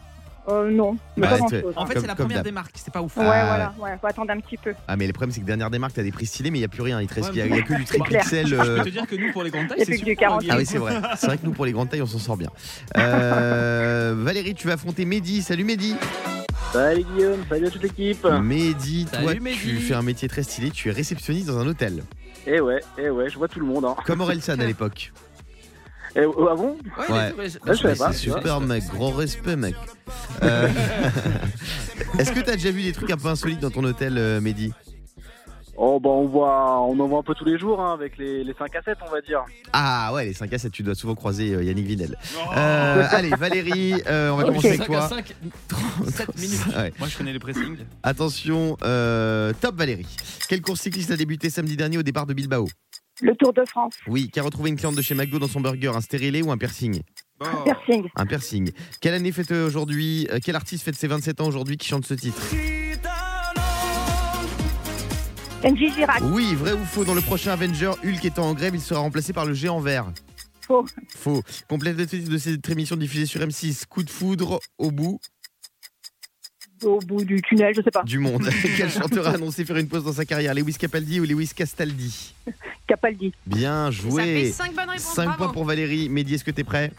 Euh, 0.46 0.70
non, 0.70 0.96
mais 1.16 1.26
Bah, 1.26 1.38
pas. 1.38 1.44
En 1.76 1.86
fait, 1.86 2.00
c'est 2.00 2.06
la 2.06 2.14
comme 2.14 2.26
première 2.26 2.42
des 2.42 2.52
marques, 2.52 2.74
c'est 2.74 2.92
pas 2.92 3.00
ouf. 3.00 3.16
Ouais, 3.16 3.24
Ah. 3.26 3.46
voilà, 3.46 3.74
ouais, 3.92 3.98
faut 3.98 4.06
attendre 4.06 4.30
un 4.30 4.40
petit 4.40 4.58
peu. 4.58 4.74
Ah 4.86 4.94
mais 4.96 5.06
le 5.06 5.12
problème 5.14 5.30
c'est 5.32 5.40
que 5.40 5.46
dernière 5.46 5.70
démarque 5.70 5.94
t'as 5.94 6.02
des 6.02 6.12
prix 6.12 6.26
stylés 6.26 6.50
mais 6.50 6.58
il 6.58 6.60
n'y 6.60 6.66
a 6.66 6.68
plus 6.68 6.82
rien, 6.82 7.00
il 7.00 7.06
te 7.08 7.14
reste 7.14 7.28
Ouais, 7.28 7.34
il 7.34 7.38
y 7.38 7.42
a, 7.42 7.46
il 7.46 7.54
y 7.56 7.58
a 7.58 7.62
que 7.62 7.74
du 7.74 7.84
triple 7.84 8.08
clair. 8.08 8.24
XL. 8.24 8.46
Je 8.48 8.54
euh, 8.56 8.76
peux 8.78 8.84
te 8.84 8.88
dire 8.90 9.06
que 9.06 9.16
nous, 9.16 9.32
pour 9.32 9.42
les 9.42 9.50
grandes 9.50 9.68
tailles, 9.68 9.78
Il 9.78 9.80
y 9.80 9.82
a 9.82 9.86
c'est 9.86 9.92
plus 9.92 10.00
que 10.00 10.04
du 10.04 10.10
super 10.12 10.28
40. 10.28 10.42
bien. 10.42 10.54
Ah 10.54 10.58
oui 10.58 10.66
c'est 10.66 10.76
vrai, 10.78 10.94
c'est 11.16 11.26
vrai 11.28 11.38
que 11.38 11.46
nous 11.46 11.52
pour 11.52 11.64
les 11.64 11.72
grandes 11.72 11.88
tailles 11.88 12.02
on 12.02 12.06
s'en 12.06 12.18
sort 12.18 12.36
bien. 12.36 12.50
Euh, 12.98 14.14
Valérie 14.18 14.54
tu 14.54 14.66
vas 14.66 14.74
affronter 14.74 15.04
Mehdi, 15.04 15.42
salut 15.42 15.64
Mehdi. 15.64 15.94
Salut 16.72 17.04
Guillaume, 17.14 17.40
salut 17.48 17.66
à 17.66 17.70
toute 17.70 17.82
l'équipe. 17.82 18.24
Mehdi, 18.24 19.06
toi 19.06 19.20
Salut, 19.28 19.40
tu 19.52 19.76
fais 19.78 19.94
un 19.94 20.02
métier 20.02 20.28
très 20.28 20.42
stylé, 20.42 20.70
tu 20.70 20.88
es 20.88 20.92
réceptionniste 20.92 21.46
dans 21.46 21.58
un 21.58 21.66
hôtel. 21.66 22.02
Eh 22.46 22.60
ouais, 22.60 22.80
eh 22.98 23.08
ouais, 23.10 23.30
je 23.30 23.38
vois 23.38 23.48
tout 23.48 23.60
le 23.60 23.66
monde. 23.66 23.84
Hein. 23.86 23.94
Comme 24.04 24.20
Orelsan 24.20 24.58
à 24.60 24.66
l'époque. 24.66 25.12
Eh, 26.16 26.24
oh, 26.26 26.48
ah 26.50 26.54
bon? 26.54 26.76
Ouais, 27.08 27.32
Ouais. 27.36 27.48
Ah, 27.66 28.12
C'est 28.12 28.12
super 28.30 28.60
mec, 28.60 28.84
gros 28.94 29.10
respect 29.10 29.56
mec. 29.56 29.74
Euh, 30.42 30.68
Est-ce 32.18 32.32
que 32.32 32.40
t'as 32.40 32.52
déjà 32.54 32.70
vu 32.70 32.82
des 32.82 32.92
trucs 32.92 33.10
un 33.10 33.16
peu 33.16 33.28
insolites 33.28 33.60
dans 33.60 33.70
ton 33.70 33.82
hôtel 33.84 34.16
euh, 34.18 34.40
Mehdi? 34.40 34.72
Oh 35.76 35.98
bah 35.98 36.10
on 36.10 36.28
voit, 36.28 36.82
on 36.82 36.98
en 37.00 37.08
voit 37.08 37.18
un 37.18 37.22
peu 37.24 37.34
tous 37.34 37.44
les 37.44 37.58
jours 37.58 37.80
hein, 37.80 37.92
avec 37.94 38.16
les, 38.16 38.44
les 38.44 38.54
5 38.54 38.76
à 38.76 38.82
7 38.82 38.96
on 39.08 39.10
va 39.10 39.20
dire. 39.20 39.44
Ah 39.72 40.12
ouais 40.14 40.24
les 40.26 40.32
5 40.32 40.52
à 40.52 40.58
7 40.58 40.70
tu 40.70 40.84
dois 40.84 40.94
souvent 40.94 41.16
croiser 41.16 41.52
euh, 41.52 41.64
Yannick 41.64 41.86
Vinel. 41.86 42.16
Euh, 42.56 43.04
allez 43.10 43.30
Valérie, 43.30 43.94
euh, 44.06 44.30
on 44.30 44.36
va 44.36 44.44
commencer 44.44 44.68
avec 44.68 44.82
5 44.82 44.86
toi. 44.86 45.04
à 45.04 45.08
5, 45.08 45.34
7 46.06 46.38
minutes. 46.40 46.60
Ouais. 46.76 46.92
Moi, 46.96 47.08
je 47.08 47.18
connais 47.18 47.32
les 47.32 47.40
pressings. 47.40 47.78
Attention, 48.04 48.76
euh, 48.84 49.52
top 49.60 49.74
Valérie. 49.74 50.06
Quelle 50.48 50.62
course 50.62 50.80
cycliste 50.80 51.10
a 51.10 51.16
débuté 51.16 51.50
samedi 51.50 51.76
dernier 51.76 51.98
au 51.98 52.04
départ 52.04 52.26
de 52.26 52.34
Bilbao? 52.34 52.68
Le 53.20 53.34
Tour 53.36 53.52
de 53.52 53.64
France, 53.64 53.94
Oui, 54.08 54.28
qui 54.30 54.40
a 54.40 54.42
retrouvé 54.42 54.70
une 54.70 54.76
cliente 54.76 54.96
de 54.96 55.02
chez 55.02 55.14
McDo 55.14 55.38
dans 55.38 55.48
son 55.48 55.60
burger, 55.60 55.92
un 55.94 56.00
stérilé 56.00 56.42
ou 56.42 56.50
un 56.50 56.58
piercing 56.58 57.02
piercing. 57.64 58.08
Un 58.16 58.26
piercing. 58.26 58.70
Quelle 59.00 59.14
année 59.14 59.32
fête 59.32 59.50
aujourd'hui 59.50 60.26
euh, 60.30 60.38
Quel 60.42 60.56
artiste 60.56 60.84
fête 60.84 60.94
ses 60.94 61.08
27 61.08 61.40
ans 61.40 61.46
aujourd'hui 61.46 61.76
qui 61.76 61.88
chante 61.88 62.06
ce 62.06 62.14
titre? 62.14 62.40
NJ 65.64 65.94
Girac, 65.94 66.22
Oui, 66.30 66.54
vrai 66.54 66.72
ou 66.74 66.84
faux 66.84 67.04
Dans 67.04 67.14
le 67.14 67.22
prochain 67.22 67.52
Avenger, 67.52 67.92
Hulk 68.04 68.24
étant 68.24 68.48
en 68.48 68.54
grève, 68.54 68.74
il 68.74 68.80
sera 68.80 69.00
remplacé 69.00 69.32
par 69.32 69.46
le 69.46 69.54
géant 69.54 69.80
vert. 69.80 70.12
Faux. 70.60 70.84
Faux. 71.08 71.42
Complète 71.68 71.96
le 71.96 72.06
titre 72.06 72.30
de 72.30 72.38
cette 72.38 72.68
émission 72.68 72.96
diffusée 72.96 73.26
sur 73.26 73.40
M6. 73.40 73.86
Coup 73.86 74.02
de 74.02 74.10
foudre 74.10 74.60
au 74.78 74.90
bout 74.90 75.18
au 76.84 76.98
bout 77.00 77.24
du 77.24 77.40
tunnel, 77.42 77.74
je 77.74 77.82
sais 77.82 77.90
pas. 77.90 78.02
du 78.04 78.18
monde. 78.18 78.48
Quel 78.76 78.90
chanteur 78.90 79.26
a 79.26 79.32
annoncé 79.32 79.64
faire 79.64 79.76
une 79.76 79.88
pause 79.88 80.04
dans 80.04 80.12
sa 80.12 80.24
carrière? 80.24 80.54
Lewis 80.54 80.74
Capaldi 80.74 81.20
ou 81.20 81.24
Lewis 81.24 81.50
Castaldi? 81.54 82.34
Capaldi. 82.86 83.32
Bien 83.46 83.86
Ça 83.86 83.92
fait 83.92 84.10
joué. 84.10 84.52
5 84.52 84.74
bonnes 84.74 84.90
réponses. 84.90 85.02
5 85.14 85.24
bravo. 85.24 85.38
points 85.44 85.52
pour 85.52 85.64
Valérie. 85.64 86.08
Mehdi, 86.08 86.34
est-ce 86.34 86.44
que 86.44 86.50
t'es 86.50 86.64
prêt? 86.64 86.92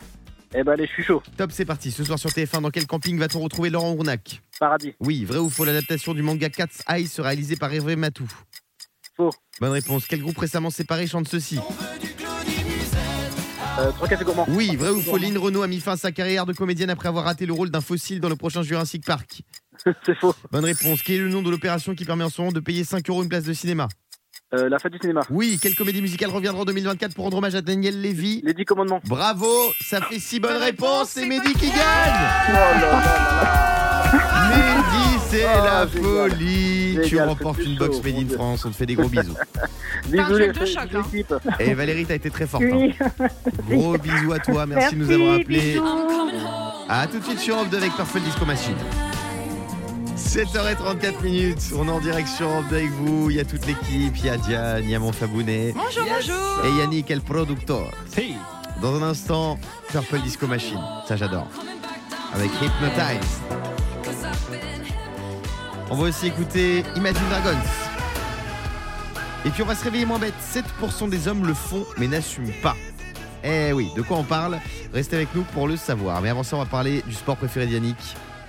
Eh 0.57 0.63
ben 0.63 0.71
allez, 0.73 0.85
je 0.87 0.91
suis 0.91 1.03
chaud. 1.03 1.21
Top, 1.37 1.51
c'est 1.51 1.65
parti. 1.65 1.91
Ce 1.91 2.03
soir 2.03 2.17
sur 2.17 2.29
TF1, 2.29 2.61
dans 2.61 2.69
quel 2.69 2.87
camping 2.87 3.17
va-t-on 3.19 3.39
retrouver 3.41 3.69
Laurent 3.69 3.91
Ournac? 3.93 4.41
Paradis. 4.59 4.93
Oui, 5.01 5.25
vrai 5.25 5.39
ou 5.39 5.49
faux 5.49 5.65
L'adaptation 5.65 6.13
du 6.13 6.21
manga 6.21 6.49
Cat's 6.49 6.81
Eye 6.87 7.07
sera 7.07 7.27
réalisée 7.29 7.57
par 7.57 7.73
Hervé 7.73 7.95
Matou. 7.97 8.27
Faux. 9.17 9.31
Bonne 9.59 9.71
réponse. 9.71 10.05
Quel 10.07 10.21
groupe 10.21 10.37
récemment 10.37 10.69
séparé 10.69 11.07
chante 11.07 11.27
ceci? 11.27 11.59
Euh, 13.77 13.91
3 13.91 14.07
cafés 14.07 14.23
gourmands. 14.23 14.45
Oui, 14.49 14.75
vrai 14.77 14.89
ou 14.91 15.01
faux 15.01 15.17
Lynn 15.17 15.37
Renault 15.37 15.61
a 15.63 15.67
mis 15.67 15.81
fin 15.81 15.93
à 15.93 15.97
sa 15.97 16.13
carrière 16.13 16.45
de 16.45 16.53
comédienne 16.53 16.89
après 16.89 17.09
avoir 17.09 17.25
raté 17.25 17.45
le 17.45 17.51
rôle 17.51 17.69
d'un 17.69 17.81
fossile 17.81 18.21
dans 18.21 18.29
le 18.29 18.37
prochain 18.37 18.63
Jurassic 18.63 19.03
Park? 19.05 19.41
C'est 20.05 20.15
faux. 20.17 20.33
Bonne 20.51 20.65
réponse. 20.65 21.01
Quel 21.03 21.15
est 21.17 21.19
le 21.19 21.29
nom 21.29 21.41
de 21.41 21.49
l'opération 21.49 21.93
qui 21.95 22.05
permet 22.05 22.23
en 22.23 22.29
ce 22.29 22.41
moment 22.41 22.51
de 22.51 22.59
payer 22.59 22.83
5 22.83 23.09
euros 23.09 23.23
une 23.23 23.29
place 23.29 23.43
de 23.43 23.53
cinéma? 23.53 23.87
Euh, 24.53 24.69
la 24.69 24.77
fête 24.79 24.91
du 24.93 24.99
cinéma. 24.99 25.21
Oui, 25.31 25.57
quelle 25.61 25.75
comédie 25.75 26.01
musicale 26.01 26.29
reviendra 26.29 26.61
en 26.61 26.65
2024 26.65 27.13
pour 27.15 27.23
rendre 27.25 27.37
hommage 27.37 27.55
à 27.55 27.61
Daniel 27.61 27.99
Lévy? 27.99 28.41
Les 28.43 28.53
10 28.53 28.65
commandements. 28.65 29.01
Bravo, 29.05 29.47
ça 29.81 30.01
fait 30.01 30.19
6 30.19 30.39
bonnes 30.39 30.53
Bonne 30.53 30.61
réponses, 30.63 30.89
réponse, 30.89 31.09
c'est 31.09 31.25
Mehdi 31.25 31.53
qui 31.53 31.67
gagne 31.67 31.77
Oh 31.77 32.53
là 32.53 32.71
là 32.79 32.91
là 32.91 34.11
là. 34.11 34.49
Mehdi, 34.49 35.19
c'est 35.29 35.45
Oh, 35.45 35.63
la 35.65 35.87
génial. 35.87 36.29
folie 36.29 36.99
Tu 37.03 37.09
Génial, 37.09 37.29
remportes 37.29 37.59
une 37.65 37.75
box 37.77 38.01
Made 38.03 38.15
in. 38.31 38.33
France, 38.35 38.65
on 38.65 38.69
te 38.71 38.75
fait 38.75 38.85
des 38.85 38.95
gros 38.95 39.09
bisous. 39.09 39.33
Bisous 40.09 40.35
les 40.37 40.47
de 40.49 40.53
filles, 40.53 40.73
choc, 40.91 41.11
bisous, 41.11 41.25
hein. 41.33 41.39
Et 41.59 41.73
Valérie, 41.73 42.05
t'as 42.05 42.15
été 42.15 42.29
très 42.29 42.45
forte. 42.45 42.63
Oui. 42.71 42.93
hein. 42.99 43.27
Gros 43.67 43.97
bisous 43.97 44.31
à 44.33 44.39
toi, 44.39 44.65
merci, 44.67 44.95
de 44.95 44.99
nous 45.03 45.11
avoir 45.11 45.35
appelés. 45.39 45.79
À 46.87 47.07
tout 47.07 47.17
de 47.19 47.23
suite 47.23 47.39
sur 47.39 47.55
Europe 47.55 47.69
2 47.69 47.77
avec 47.77 47.93
Purple 47.95 48.19
Disco 48.21 48.45
Machine. 48.45 48.75
7h34 50.35 51.23
minutes, 51.23 51.71
on 51.77 51.87
est 51.87 51.91
en 51.91 52.01
direct 52.01 52.27
sur 52.27 52.49
Europe 52.49 52.65
2 52.69 52.75
avec 52.75 52.91
vous. 52.91 53.29
Il 53.29 53.37
y 53.37 53.39
a 53.39 53.45
toute 53.45 53.65
l'équipe, 53.65 54.17
il 54.17 54.25
y 54.25 54.29
a 54.29 54.35
Diane, 54.35 54.83
il 54.83 54.89
y 54.89 54.93
a 54.95 54.99
mon 54.99 55.13
Fabounet 55.13 55.73
Bonjour, 55.73 56.03
bonjour. 56.13 56.65
et 56.65 56.77
Yannick, 56.77 57.09
le 57.09 57.21
producteur. 57.21 57.89
Si. 58.09 58.33
Dans 58.81 59.01
un 59.01 59.03
instant, 59.03 59.57
Purple 59.93 60.19
Disco 60.19 60.45
Machine, 60.45 60.81
ça 61.07 61.15
j'adore. 61.15 61.47
Avec 62.33 62.51
Hypnotize. 62.61 63.39
On 65.89 65.95
va 65.95 66.09
aussi 66.09 66.27
écouter 66.27 66.83
Imagine 66.97 67.23
Dragons. 67.29 67.57
Et 69.45 69.51
puis 69.51 69.63
on 69.63 69.67
va 69.67 69.75
se 69.75 69.85
réveiller 69.85 70.05
moins 70.05 70.19
bête. 70.19 70.33
7% 70.81 71.07
des 71.09 71.29
hommes 71.29 71.47
le 71.47 71.53
font 71.53 71.85
mais 71.97 72.07
n'assument 72.09 72.51
pas. 72.61 72.75
Eh 73.41 73.71
oui, 73.71 73.89
de 73.95 74.01
quoi 74.01 74.17
on 74.17 74.23
parle? 74.25 74.59
Restez 74.93 75.15
avec 75.15 75.33
nous 75.33 75.43
pour 75.43 75.69
le 75.69 75.77
savoir. 75.77 76.21
Mais 76.21 76.27
avant 76.27 76.43
ça, 76.43 76.57
on 76.57 76.59
va 76.59 76.65
parler 76.65 77.03
du 77.07 77.13
sport 77.13 77.37
préféré 77.37 77.67
d'Yannick, 77.67 77.95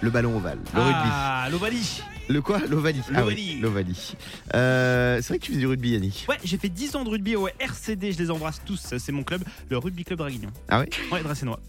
le 0.03 0.11
ballon 0.11 0.37
ovale, 0.37 0.59
le 0.75 0.81
rugby. 0.81 1.09
Ah, 1.11 1.49
l'Ovalie. 1.50 2.03
Le 2.29 2.43
quoi? 2.43 2.59
L'ovalie. 2.69 3.00
Ah 3.09 3.11
oui, 3.11 3.17
L'ovalie. 3.21 3.61
l'ovalie. 3.61 4.17
Euh, 4.55 5.17
c'est 5.23 5.29
vrai 5.29 5.38
que 5.38 5.45
tu 5.45 5.53
fais 5.53 5.59
du 5.59 5.67
rugby, 5.67 5.91
Yannick. 5.91 6.26
Ouais, 6.29 6.37
j'ai 6.45 6.59
fait 6.59 6.69
10 6.69 6.97
ans 6.97 7.05
de 7.05 7.09
rugby 7.11 7.37
au 7.37 7.49
RCD, 7.61 8.12
je 8.12 8.19
les 8.19 8.31
embrasse 8.31 8.61
tous, 8.65 8.95
c'est 8.99 9.12
mon 9.12 9.23
club, 9.23 9.43
le 9.71 9.79
Rugby 9.79 10.05
Club 10.05 10.19
Draguignan. 10.19 10.50
Ah 10.69 10.81
ouais? 10.81 10.88
Ouais, 11.12 11.23
Dracénois. 11.23 11.61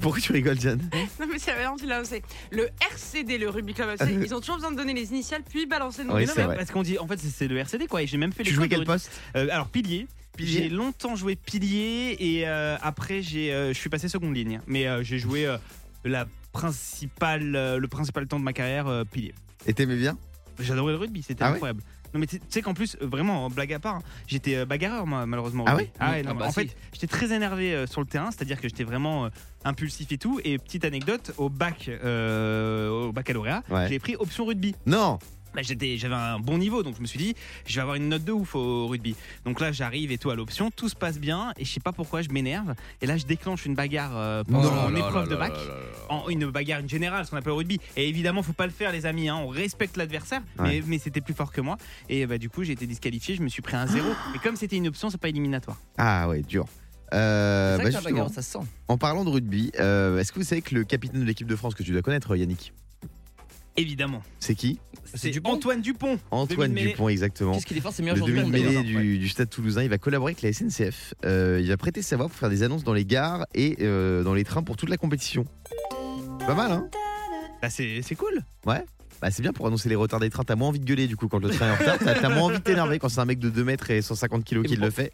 Pourquoi 0.00 0.20
tu 0.20 0.32
rigoles, 0.32 0.56
Diane? 0.56 0.80
Non, 1.20 1.26
mais 1.30 1.38
c'est 1.38 1.52
vraiment, 1.52 1.76
tu 1.76 1.86
l'as 1.86 2.00
osé. 2.00 2.22
Le 2.50 2.68
RCD, 2.92 3.38
le 3.38 3.50
Rugby 3.50 3.74
Club, 3.74 3.90
c'est- 3.98 4.12
ils 4.12 4.34
ont 4.34 4.40
toujours 4.40 4.56
besoin 4.56 4.70
de 4.72 4.76
donner 4.76 4.94
les 4.94 5.10
initiales 5.10 5.42
puis 5.48 5.66
balancer 5.66 6.02
le 6.02 6.08
nom. 6.08 6.14
Oui, 6.14 6.20
Mais 6.22 6.26
non, 6.26 6.32
c'est 6.34 6.40
mais 6.40 6.46
vrai. 6.46 6.56
Parce 6.56 6.70
qu'on 6.70 6.82
dit, 6.82 6.98
en 6.98 7.06
fait, 7.08 7.18
c'est- 7.18 7.28
c'est 7.30 7.48
le 7.48 7.56
RCD 7.58 7.86
quoi, 7.86 8.02
et 8.02 8.06
j'ai 8.06 8.16
même 8.16 8.32
fait 8.32 8.42
Tu 8.44 8.50
les 8.50 8.54
jouais 8.56 8.68
quel 8.68 8.84
poste? 8.84 9.10
Alors, 9.34 9.68
pilier. 9.68 10.06
Pilier. 10.36 10.62
J'ai 10.62 10.68
longtemps 10.70 11.16
joué 11.16 11.34
pilier 11.36 12.16
et 12.20 12.46
euh, 12.48 12.76
après 12.82 13.20
j'ai, 13.20 13.52
euh, 13.52 13.72
je 13.74 13.78
suis 13.78 13.90
passé 13.90 14.08
seconde 14.08 14.34
ligne. 14.34 14.60
Mais 14.68 14.86
euh, 14.86 15.02
j'ai 15.02 15.18
joué 15.18 15.44
euh, 15.44 15.58
la 16.04 16.26
principale, 16.52 17.54
euh, 17.56 17.78
le 17.78 17.88
principal 17.88 18.26
temps 18.26 18.38
de 18.38 18.44
ma 18.44 18.52
carrière 18.52 18.86
euh, 18.86 19.04
pilier. 19.04 19.34
Et 19.66 19.72
t'aimais 19.74 19.96
bien? 19.96 20.16
J'adorais 20.58 20.92
le 20.92 20.98
rugby, 20.98 21.22
c'était 21.22 21.44
Ah 21.44 21.48
incroyable. 21.52 21.82
Non 22.12 22.18
mais 22.18 22.26
tu 22.26 22.40
sais 22.48 22.60
qu'en 22.60 22.74
plus, 22.74 22.96
vraiment, 23.00 23.48
blague 23.50 23.72
à 23.72 23.78
part, 23.78 23.96
hein, 23.96 24.02
j'étais 24.26 24.56
euh, 24.56 24.66
bagarreur 24.66 25.06
moi, 25.06 25.26
malheureusement. 25.26 25.64
Ah 25.66 25.76
ouais? 25.76 25.92
Ah 26.00 26.14
Ah 26.16 26.22
non, 26.24 26.34
bah 26.34 26.46
En 26.46 26.50
si. 26.50 26.54
fait, 26.66 26.76
j'étais 26.92 27.06
très 27.06 27.32
énervé 27.32 27.72
euh, 27.72 27.86
sur 27.86 28.00
le 28.00 28.06
terrain, 28.06 28.30
c'est-à-dire 28.32 28.60
que 28.60 28.68
j'étais 28.68 28.82
vraiment 28.84 29.26
euh, 29.26 29.28
impulsif 29.64 30.10
et 30.10 30.18
tout. 30.18 30.40
Et 30.44 30.58
petite 30.58 30.84
anecdote, 30.84 31.32
au 31.38 31.48
bac, 31.48 31.88
euh, 31.88 32.88
au 33.06 33.12
baccalauréat, 33.12 33.62
Ouais. 33.70 33.86
j'ai 33.88 33.98
pris 34.00 34.16
option 34.16 34.44
rugby. 34.44 34.74
Non 34.86 35.18
bah, 35.54 35.62
j'étais, 35.62 35.96
j'avais 35.98 36.14
un 36.14 36.38
bon 36.38 36.58
niveau, 36.58 36.82
donc 36.82 36.96
je 36.96 37.00
me 37.00 37.06
suis 37.06 37.18
dit, 37.18 37.34
je 37.66 37.74
vais 37.74 37.80
avoir 37.80 37.96
une 37.96 38.08
note 38.08 38.24
de 38.24 38.32
ouf 38.32 38.54
au 38.54 38.86
rugby. 38.86 39.14
Donc 39.44 39.60
là, 39.60 39.72
j'arrive 39.72 40.12
et 40.12 40.18
tout 40.18 40.30
à 40.30 40.34
l'option, 40.36 40.70
tout 40.70 40.88
se 40.88 40.94
passe 40.96 41.18
bien, 41.18 41.52
et 41.58 41.64
je 41.64 41.72
sais 41.72 41.80
pas 41.80 41.92
pourquoi 41.92 42.22
je 42.22 42.28
m'énerve. 42.30 42.74
Et 43.02 43.06
là, 43.06 43.16
je 43.16 43.26
déclenche 43.26 43.66
une 43.66 43.74
bagarre 43.74 44.12
euh, 44.16 44.44
pendant 44.44 44.70
mon 44.90 44.96
épreuve 44.96 45.28
là, 45.28 45.34
de 45.34 45.36
bac. 45.36 45.52
là, 45.52 45.58
là, 45.58 45.74
là. 45.74 45.74
En, 46.08 46.28
une 46.28 46.50
bagarre 46.50 46.80
une 46.80 46.88
générale, 46.88 47.24
ce 47.26 47.30
qu'on 47.30 47.36
appelle 47.36 47.52
au 47.52 47.56
rugby. 47.56 47.80
Et 47.96 48.08
évidemment, 48.08 48.42
faut 48.42 48.52
pas 48.52 48.66
le 48.66 48.72
faire, 48.72 48.92
les 48.92 49.06
amis. 49.06 49.28
hein, 49.28 49.36
on 49.36 49.48
respecte 49.48 49.96
l'adversaire, 49.96 50.42
mais, 50.58 50.62
Ouais. 50.80 50.82
mais 50.86 50.98
c'était 50.98 51.20
plus 51.20 51.34
fort 51.34 51.52
que 51.52 51.60
moi. 51.60 51.76
Et 52.08 52.26
bah, 52.26 52.38
du 52.38 52.48
coup, 52.48 52.62
j'ai 52.64 52.72
été 52.72 52.86
disqualifié. 52.86 53.34
Je 53.36 53.42
me 53.42 53.48
suis 53.48 53.62
pris 53.62 53.76
un 53.76 53.86
zéro. 53.86 54.08
Et 54.34 54.38
comme 54.38 54.56
c'était 54.56 54.76
une 54.76 54.88
option, 54.88 55.10
c'est 55.10 55.18
pas 55.20 55.28
éliminatoire. 55.28 55.76
Ah 55.98 56.28
ouais, 56.28 56.42
dur. 56.42 56.66
Euh, 57.12 57.76
C'est 57.82 57.90
bah, 57.92 58.00
bagarre, 58.04 58.30
ça 58.30 58.40
se 58.42 58.52
sent. 58.52 58.58
en 58.88 58.96
parlant 58.96 59.24
de 59.24 59.30
rugby, 59.30 59.72
euh, 59.80 60.18
est-ce 60.18 60.32
que 60.32 60.38
vous 60.38 60.44
savez 60.44 60.62
que 60.62 60.74
le 60.76 60.84
capitaine 60.84 61.20
de 61.20 61.26
l'équipe 61.26 61.46
de 61.48 61.56
France 61.56 61.74
que 61.74 61.82
tu 61.82 61.90
dois 61.90 62.02
connaître, 62.02 62.36
Yannick, 62.36 62.72
Évidemment. 63.76 64.22
c'est 64.40 64.54
qui 64.54 64.78
C'est 65.14 65.30
Dupont 65.30 65.52
Antoine 65.52 65.80
Dupont. 65.80 66.18
Antoine. 66.30 66.74
Dupont, 66.74 67.08
exactement. 67.08 67.52
Qu'est-ce 67.54 67.66
qu'il 67.66 67.76
est 67.76 67.80
fort, 67.80 67.92
c'est 67.92 68.02
meilleur 68.02 68.16
Le 68.16 68.20
joueur 68.20 68.28
du 68.30 68.34
monde 68.42 68.52
demi-mêlée 68.52 68.82
d'ailleurs. 68.84 69.02
du, 69.02 69.18
du 69.18 69.28
stade 69.28 69.48
toulousain, 69.48 69.82
il 69.82 69.88
va 69.88 69.98
collaborer 69.98 70.32
avec 70.32 70.42
la 70.42 70.52
SNCF. 70.52 71.14
Euh, 71.24 71.58
il 71.62 71.68
va 71.68 71.76
prêter 71.76 72.02
sa 72.02 72.16
voix 72.16 72.28
pour 72.28 72.36
faire 72.36 72.50
des 72.50 72.62
annonces 72.62 72.84
dans 72.84 72.92
les 72.94 73.04
gares 73.04 73.46
et 73.54 73.76
euh, 73.80 74.22
dans 74.22 74.34
les 74.34 74.44
trains 74.44 74.62
pour 74.62 74.76
toute 74.76 74.88
la 74.90 74.96
compétition. 74.96 75.44
Pas 76.40 76.54
mal, 76.54 76.72
hein 76.72 76.88
Bah, 77.62 77.70
c'est 77.70 78.02
c'est 78.02 78.14
cool. 78.16 78.40
Bah, 79.20 79.30
c'est 79.30 79.42
bien 79.42 79.52
pour 79.52 79.66
annoncer 79.66 79.88
les 79.88 79.96
retards 79.96 80.20
des 80.20 80.30
trains. 80.30 80.44
T'as 80.44 80.56
moins 80.56 80.68
envie 80.68 80.80
de 80.80 80.84
gueuler 80.84 81.06
du 81.06 81.16
coup 81.16 81.28
quand 81.28 81.38
le 81.38 81.50
train 81.50 81.68
est 81.68 81.70
en 81.72 81.76
retard. 81.76 81.98
T'as 81.98 82.14
t'as 82.14 82.28
moins 82.28 82.44
envie 82.44 82.58
de 82.58 82.62
t'énerver 82.62 82.98
quand 82.98 83.08
c'est 83.08 83.20
un 83.20 83.24
mec 83.26 83.38
de 83.38 83.50
2 83.50 83.64
mètres 83.64 83.90
et 83.90 84.00
150 84.02 84.44
kilos 84.44 84.66
qui 84.66 84.76
le 84.76 84.90
fait. 84.90 85.12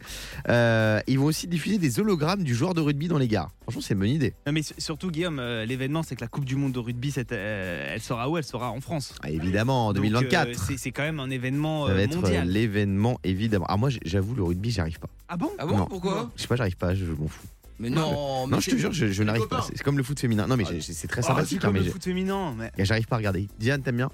Euh, 0.49 1.01
ils 1.07 1.19
vont 1.19 1.27
aussi 1.27 1.47
diffuser 1.49 1.79
des 1.79 1.99
hologrammes 2.01 2.43
du 2.45 2.55
joueur 2.55 2.75
de 2.75 2.81
rugby 2.81 3.09
dans 3.09 3.19
les 3.19 3.29
gares. 3.29 3.51
Franchement, 3.63 3.81
c'est 3.83 3.95
une 3.95 4.01
bonne 4.01 4.09
idée. 4.11 4.35
Non, 4.47 4.53
mais 4.53 4.63
surtout, 4.79 5.11
Guillaume, 5.11 5.39
euh, 5.41 5.65
l'événement, 5.65 6.03
c'est 6.03 6.15
que 6.17 6.21
la 6.21 6.29
Coupe 6.29 6.45
du 6.45 6.55
Monde 6.57 6.73
de 6.73 6.79
rugby, 6.79 7.11
cette, 7.11 7.33
euh, 7.33 7.95
elle 7.95 8.01
sera 8.01 8.29
où? 8.31 8.37
Elle 8.39 8.45
sera 8.45 8.71
en 8.71 8.81
France. 8.81 9.15
Ah, 9.23 9.31
évidemment, 9.31 9.87
en 9.89 9.93
Donc, 9.93 10.05
2024. 10.05 10.49
euh, 10.49 10.53
c'est- 10.55 10.77
c'est 10.77 10.93
quand 10.93 11.03
même 11.03 11.19
un 11.21 11.31
événement 11.31 11.87
ça 11.89 11.95
va 11.95 12.03
être 12.03 12.15
mondial. 12.17 12.49
l'événement, 12.49 13.19
évidemment. 13.25 13.67
Ah, 13.69 13.77
moi, 13.77 13.89
j'avoue, 14.05 14.35
le 14.35 14.43
rugby, 14.45 14.71
j'y 14.71 14.81
arrive 14.81 15.01
pas. 15.01 15.09
Ah 15.29 15.37
bon? 15.37 15.51
Ah 15.59 15.67
bon? 15.67 15.77
Non. 15.79 15.87
Pourquoi? 15.87 16.31
Je 16.37 16.43
sais 16.43 16.49
pas, 16.49 16.55
j'arrive 16.57 16.77
pas, 16.77 16.95
je, 16.95 17.05
je 17.05 17.11
m'en 17.13 17.27
fous. 17.27 17.47
Mais 17.79 17.91
non, 17.91 18.47
mais 18.47 18.57
Non, 18.57 18.61
je 18.61 18.71
te 18.71 18.77
jure, 18.77 18.93
je, 18.93 19.23
n'arrive 19.23 19.49
pas. 19.49 19.67
C'est 19.69 19.83
comme 19.83 19.99
le 19.99 20.03
foot 20.03 20.19
féminin. 20.19 20.47
Non, 20.47 20.57
mais 20.57 20.65
Ah, 20.67 20.73
c'est 20.81 21.09
très 21.09 21.21
Oh, 21.23 21.27
sympathique. 21.27 21.59
c'est 21.61 21.67
comme 21.67 21.77
hein, 21.77 21.81
mais 21.81 21.85
le 21.87 21.93
foot 21.93 22.03
féminin. 22.05 22.55
Mais... 22.57 22.71
j'arrive 22.85 23.07
pas 23.07 23.17
à 23.17 23.19
regarder. 23.19 23.49
Diane, 23.59 23.83
t'aimes 23.83 23.97
bien 23.97 24.11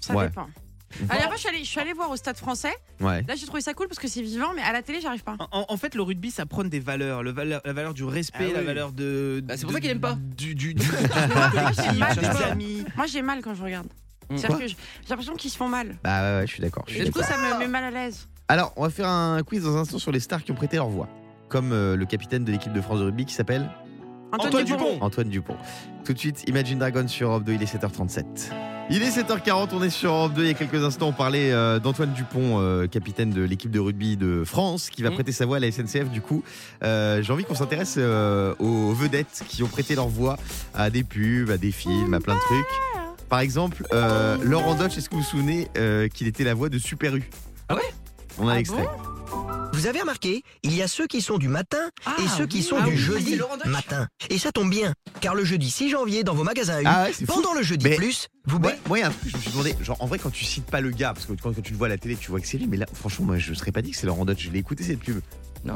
Ça 0.00 0.14
Ouais. 0.14 0.28
dépend. 0.28 0.46
À 1.10 1.16
la 1.16 1.22
fois, 1.24 1.34
je 1.34 1.40
suis 1.40 1.48
allée, 1.48 1.58
je 1.64 1.68
suis 1.68 1.80
allée 1.80 1.92
voir 1.92 2.08
au 2.10 2.16
stade 2.16 2.36
français. 2.38 2.72
Ouais. 3.00 3.22
Là, 3.28 3.34
j'ai 3.34 3.44
trouvé 3.44 3.60
ça 3.60 3.74
cool 3.74 3.88
parce 3.88 3.98
que 3.98 4.06
c'est 4.08 4.22
vivant, 4.22 4.52
mais 4.54 4.62
à 4.62 4.72
la 4.72 4.82
télé, 4.82 5.00
j'arrive 5.00 5.24
pas. 5.24 5.36
En, 5.50 5.66
en 5.68 5.76
fait, 5.76 5.94
le 5.96 6.02
rugby, 6.02 6.30
ça 6.30 6.46
prône 6.46 6.68
des 6.70 6.78
valeurs, 6.80 7.22
le 7.24 7.32
valeur, 7.32 7.60
la 7.64 7.72
valeur 7.72 7.92
du 7.92 8.04
respect, 8.04 8.46
Ah 8.50 8.52
la 8.54 8.60
oui. 8.60 8.64
valeur 8.66 8.92
de. 8.92 9.42
Bah, 9.44 9.56
c'est 9.56 9.62
pour 9.62 9.70
de- 9.70 9.74
ça 9.74 9.80
qu'il 9.80 9.90
aime 9.90 10.00
pas. 10.00 10.14
Du, 10.14 10.54
du, 10.54 10.72
du, 10.74 10.86
Moi, 12.96 13.06
j'ai 13.06 13.22
mal, 13.22 13.42
quand 13.42 13.54
je 13.54 13.62
regarde. 13.62 13.88
Mm. 14.30 14.36
C'est-à-dire 14.38 14.58
que 14.58 14.68
je- 14.68 14.74
j'ai 15.02 15.08
l'impression 15.10 15.34
qu'ils 15.34 15.50
se 15.50 15.56
font 15.56 15.68
mal. 15.68 15.98
Bah 16.02 16.20
ouais, 16.22 16.38
ouais, 16.40 16.46
je 16.46 16.52
suis 16.52 16.60
d'accord. 16.62 16.84
du 16.84 17.10
coup, 17.10 17.20
ça 17.22 17.36
me 17.36 17.58
met 17.58 17.68
mal 17.68 17.84
à 17.84 17.90
l'aise. 17.90 18.28
Alors, 18.48 18.72
on 18.76 18.82
va 18.82 18.90
faire 18.90 19.08
un 19.08 19.42
quiz 19.42 19.64
dans 19.64 19.76
un 19.76 19.80
instant 19.80 19.98
sur 19.98 20.12
les 20.12 20.20
stars 20.20 20.42
qui 20.44 20.52
ont 20.52 20.56
prêté 20.56 20.76
leur 20.76 20.88
voix. 20.88 21.08
Comme 21.48 21.72
euh, 21.72 21.96
le 21.96 22.04
capitaine 22.06 22.44
de 22.44 22.52
l'équipe 22.52 22.72
de 22.72 22.80
France 22.80 22.98
de 23.00 23.04
rugby 23.04 23.24
qui 23.24 23.34
s'appelle 23.34 23.68
Antoine 24.32 24.64
Dupont. 24.64 24.98
Antoine 25.00 25.28
Dupont. 25.28 25.56
Tout 26.04 26.12
de 26.12 26.18
suite, 26.18 26.44
Imagine 26.48 26.78
Dragon 26.78 27.06
sur 27.06 27.28
Europe 27.28 27.44
2, 27.44 27.52
il 27.54 27.62
est 27.62 27.72
7h37. 27.76 28.24
Il 28.90 29.02
est 29.02 29.10
7h40, 29.20 29.68
on 29.72 29.82
est 29.82 29.90
sur 29.90 30.12
Europe 30.12 30.34
2. 30.34 30.42
Il 30.42 30.48
y 30.48 30.50
a 30.50 30.54
quelques 30.54 30.84
instants, 30.84 31.08
on 31.08 31.12
parlait 31.12 31.52
euh, 31.52 31.78
d'Antoine 31.80 32.12
Dupont, 32.12 32.60
euh, 32.60 32.86
capitaine 32.86 33.30
de 33.30 33.42
l'équipe 33.42 33.70
de 33.70 33.80
rugby 33.80 34.16
de 34.16 34.42
France, 34.44 34.90
qui 34.90 35.02
va 35.02 35.10
Mm. 35.10 35.14
prêter 35.14 35.32
sa 35.32 35.46
voix 35.46 35.56
à 35.56 35.60
la 35.60 35.70
SNCF. 35.70 36.10
Du 36.10 36.20
coup, 36.20 36.42
euh, 36.82 37.22
j'ai 37.22 37.32
envie 37.32 37.44
qu'on 37.44 37.54
s'intéresse 37.54 37.94
euh, 37.98 38.54
aux 38.58 38.92
vedettes 38.92 39.42
qui 39.48 39.62
ont 39.62 39.68
prêté 39.68 39.94
leur 39.94 40.08
voix 40.08 40.36
à 40.74 40.90
des 40.90 41.02
pubs, 41.04 41.50
à 41.50 41.56
des 41.56 41.72
films, 41.72 42.12
à 42.14 42.20
plein 42.20 42.34
de 42.34 42.40
trucs. 42.40 42.66
Par 43.28 43.40
exemple, 43.40 43.84
euh, 43.92 44.36
Laurent 44.42 44.74
Dodge, 44.76 44.96
est-ce 44.98 45.08
que 45.08 45.14
vous 45.16 45.22
vous 45.22 45.26
souvenez 45.26 45.68
euh, 45.78 46.06
qu'il 46.08 46.26
était 46.28 46.44
la 46.44 46.54
voix 46.54 46.68
de 46.68 46.78
Super 46.78 47.16
U? 47.16 47.28
Ah 47.68 47.74
ouais? 47.76 47.82
On 48.38 48.46
a 48.48 48.52
Ah 48.52 48.56
l'extrait. 48.56 48.86
Vous 49.76 49.86
avez 49.86 50.00
remarqué, 50.00 50.42
il 50.62 50.74
y 50.74 50.80
a 50.80 50.88
ceux 50.88 51.06
qui 51.06 51.20
sont 51.20 51.36
du 51.36 51.48
matin 51.48 51.90
Ah, 52.06 52.14
et 52.24 52.28
ceux 52.28 52.46
qui 52.46 52.58
oui. 52.58 52.62
sont 52.62 52.76
Ah 52.80 52.84
du 52.84 52.92
oui, 52.92 52.96
jeudi 52.96 53.38
c'est 53.62 53.68
matin. 53.68 54.08
Et 54.30 54.38
ça 54.38 54.50
tombe 54.50 54.70
bien, 54.70 54.94
car 55.20 55.34
le 55.34 55.44
jeudi 55.44 55.70
6 55.70 55.90
janvier, 55.90 56.24
dans 56.24 56.32
vos 56.34 56.44
magasins 56.44 56.80
Ah 56.86 57.04
ouais, 57.04 57.12
c'est 57.12 57.26
fou. 57.26 57.34
pendant 57.34 57.52
le 57.52 57.62
jeudi 57.62 57.84
Mais- 57.86 57.96
plus, 57.96 58.28
vous 58.46 58.58
Moi, 58.58 58.70
ba- 58.72 58.76
moi, 58.88 58.98
il 58.98 59.00
y 59.02 59.04
a 59.04 59.08
un 59.08 59.10
truc 59.10 59.24
que 59.24 59.28
je 59.32 59.36
me 59.36 59.42
suis 59.42 59.50
demandé, 59.50 59.76
genre 59.82 59.98
en 60.00 60.06
vrai, 60.06 60.18
quand 60.18 60.30
tu 60.30 60.46
cites 60.46 60.64
pas 60.64 60.80
le 60.80 60.88
gars, 60.90 61.12
parce 61.12 61.26
que 61.26 61.34
quand, 61.34 61.52
quand 61.54 61.60
tu 61.62 61.72
le 61.72 61.76
vois 61.78 61.88
à 61.88 61.90
la 61.90 61.98
télé, 61.98 62.16
tu 62.16 62.30
vois 62.30 62.40
que 62.40 62.46
c'est 62.46 62.56
lui, 62.56 62.66
mais 62.66 62.78
là, 62.78 62.86
franchement, 62.94 63.26
moi, 63.26 63.36
je 63.38 63.52
serais 63.52 63.70
pas 63.70 63.82
dit 63.82 63.90
que 63.90 63.98
c'est 63.98 64.06
Laurent 64.06 64.24
Dutch. 64.24 64.44
Je 64.44 64.50
l'ai 64.50 64.60
écouté 64.60 64.82
cette 64.82 65.00
pub. 65.00 65.20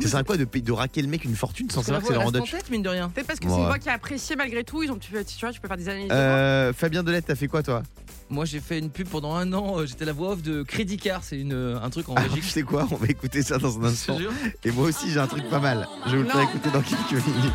Ça 0.03 0.09
sert 0.09 0.19
à 0.21 0.23
quoi 0.25 0.37
de, 0.39 0.45
payer- 0.45 0.65
de 0.65 0.73
raquer 0.73 1.03
le 1.03 1.09
mec 1.09 1.25
une 1.25 1.37
fortune 1.37 1.69
sans 1.69 1.83
savoir 1.83 2.01
que 2.01 2.09
c'est 2.09 2.15
Laurent 2.15 2.31
Dutch 2.33 2.53
tête, 2.53 2.71
mine 2.71 2.83
de 2.83 2.89
rien. 2.89 3.11
Peut-être 3.11 3.27
parce 3.27 3.39
que 3.41 3.47
Ouais. 3.47 3.53
c'est 3.53 3.59
une 3.61 3.67
voix 3.67 3.79
qui 3.79 3.89
est 3.89 3.93
appréciée 3.93 4.35
malgré 4.37 4.65
tout. 4.65 4.83
Ils 4.83 4.91
ont, 4.91 4.97
tu, 4.97 5.11
tu 5.11 5.41
vois, 5.43 5.53
tu 5.53 5.61
peux 5.61 5.69
faire 5.69 5.77
des 5.77 5.89
analyses. 5.91 6.09
euh, 6.11 6.73
Fabien 6.73 7.03
Delette, 7.03 7.27
t'as 7.27 7.35
fait 7.35 7.49
quoi 7.49 7.63
toi? 7.63 7.83
Moi, 8.31 8.45
j'ai 8.45 8.61
fait 8.61 8.79
une 8.79 8.91
pub 8.91 9.09
pendant 9.09 9.35
un 9.35 9.53
an. 9.53 9.79
euh, 9.81 9.87
J'étais 9.87 10.05
la 10.05 10.13
voix 10.13 10.31
off 10.31 10.43
de 10.43 10.63
Crédit 10.63 10.97
Car. 10.99 11.25
C'est 11.25 11.37
une, 11.39 11.53
euh, 11.53 11.81
un 11.83 11.91
truc 11.91 12.09
en 12.09 12.15
Alors, 12.15 12.29
Belgique. 12.29 12.45
tu 12.45 12.51
sais 12.51 12.63
quoi 12.63 12.87
On 12.93 12.95
va 12.95 13.09
écouter 13.09 13.43
ça 13.43 13.59
dans 13.59 13.79
un 13.81 13.85
instant. 13.87 14.17
Et 14.65 14.71
moi 14.71 14.85
aussi, 14.87 15.11
j'ai 15.11 15.19
un 15.19 15.27
truc 15.27 15.49
pas 15.51 15.59
mal. 15.59 15.89
Je 16.07 16.13
vais 16.13 16.19
vous 16.19 16.23
le 16.25 16.31
faire 16.31 16.41
écouter 16.43 16.71
dans 16.71 16.81
quelques 16.81 17.27
minutes. 17.27 17.53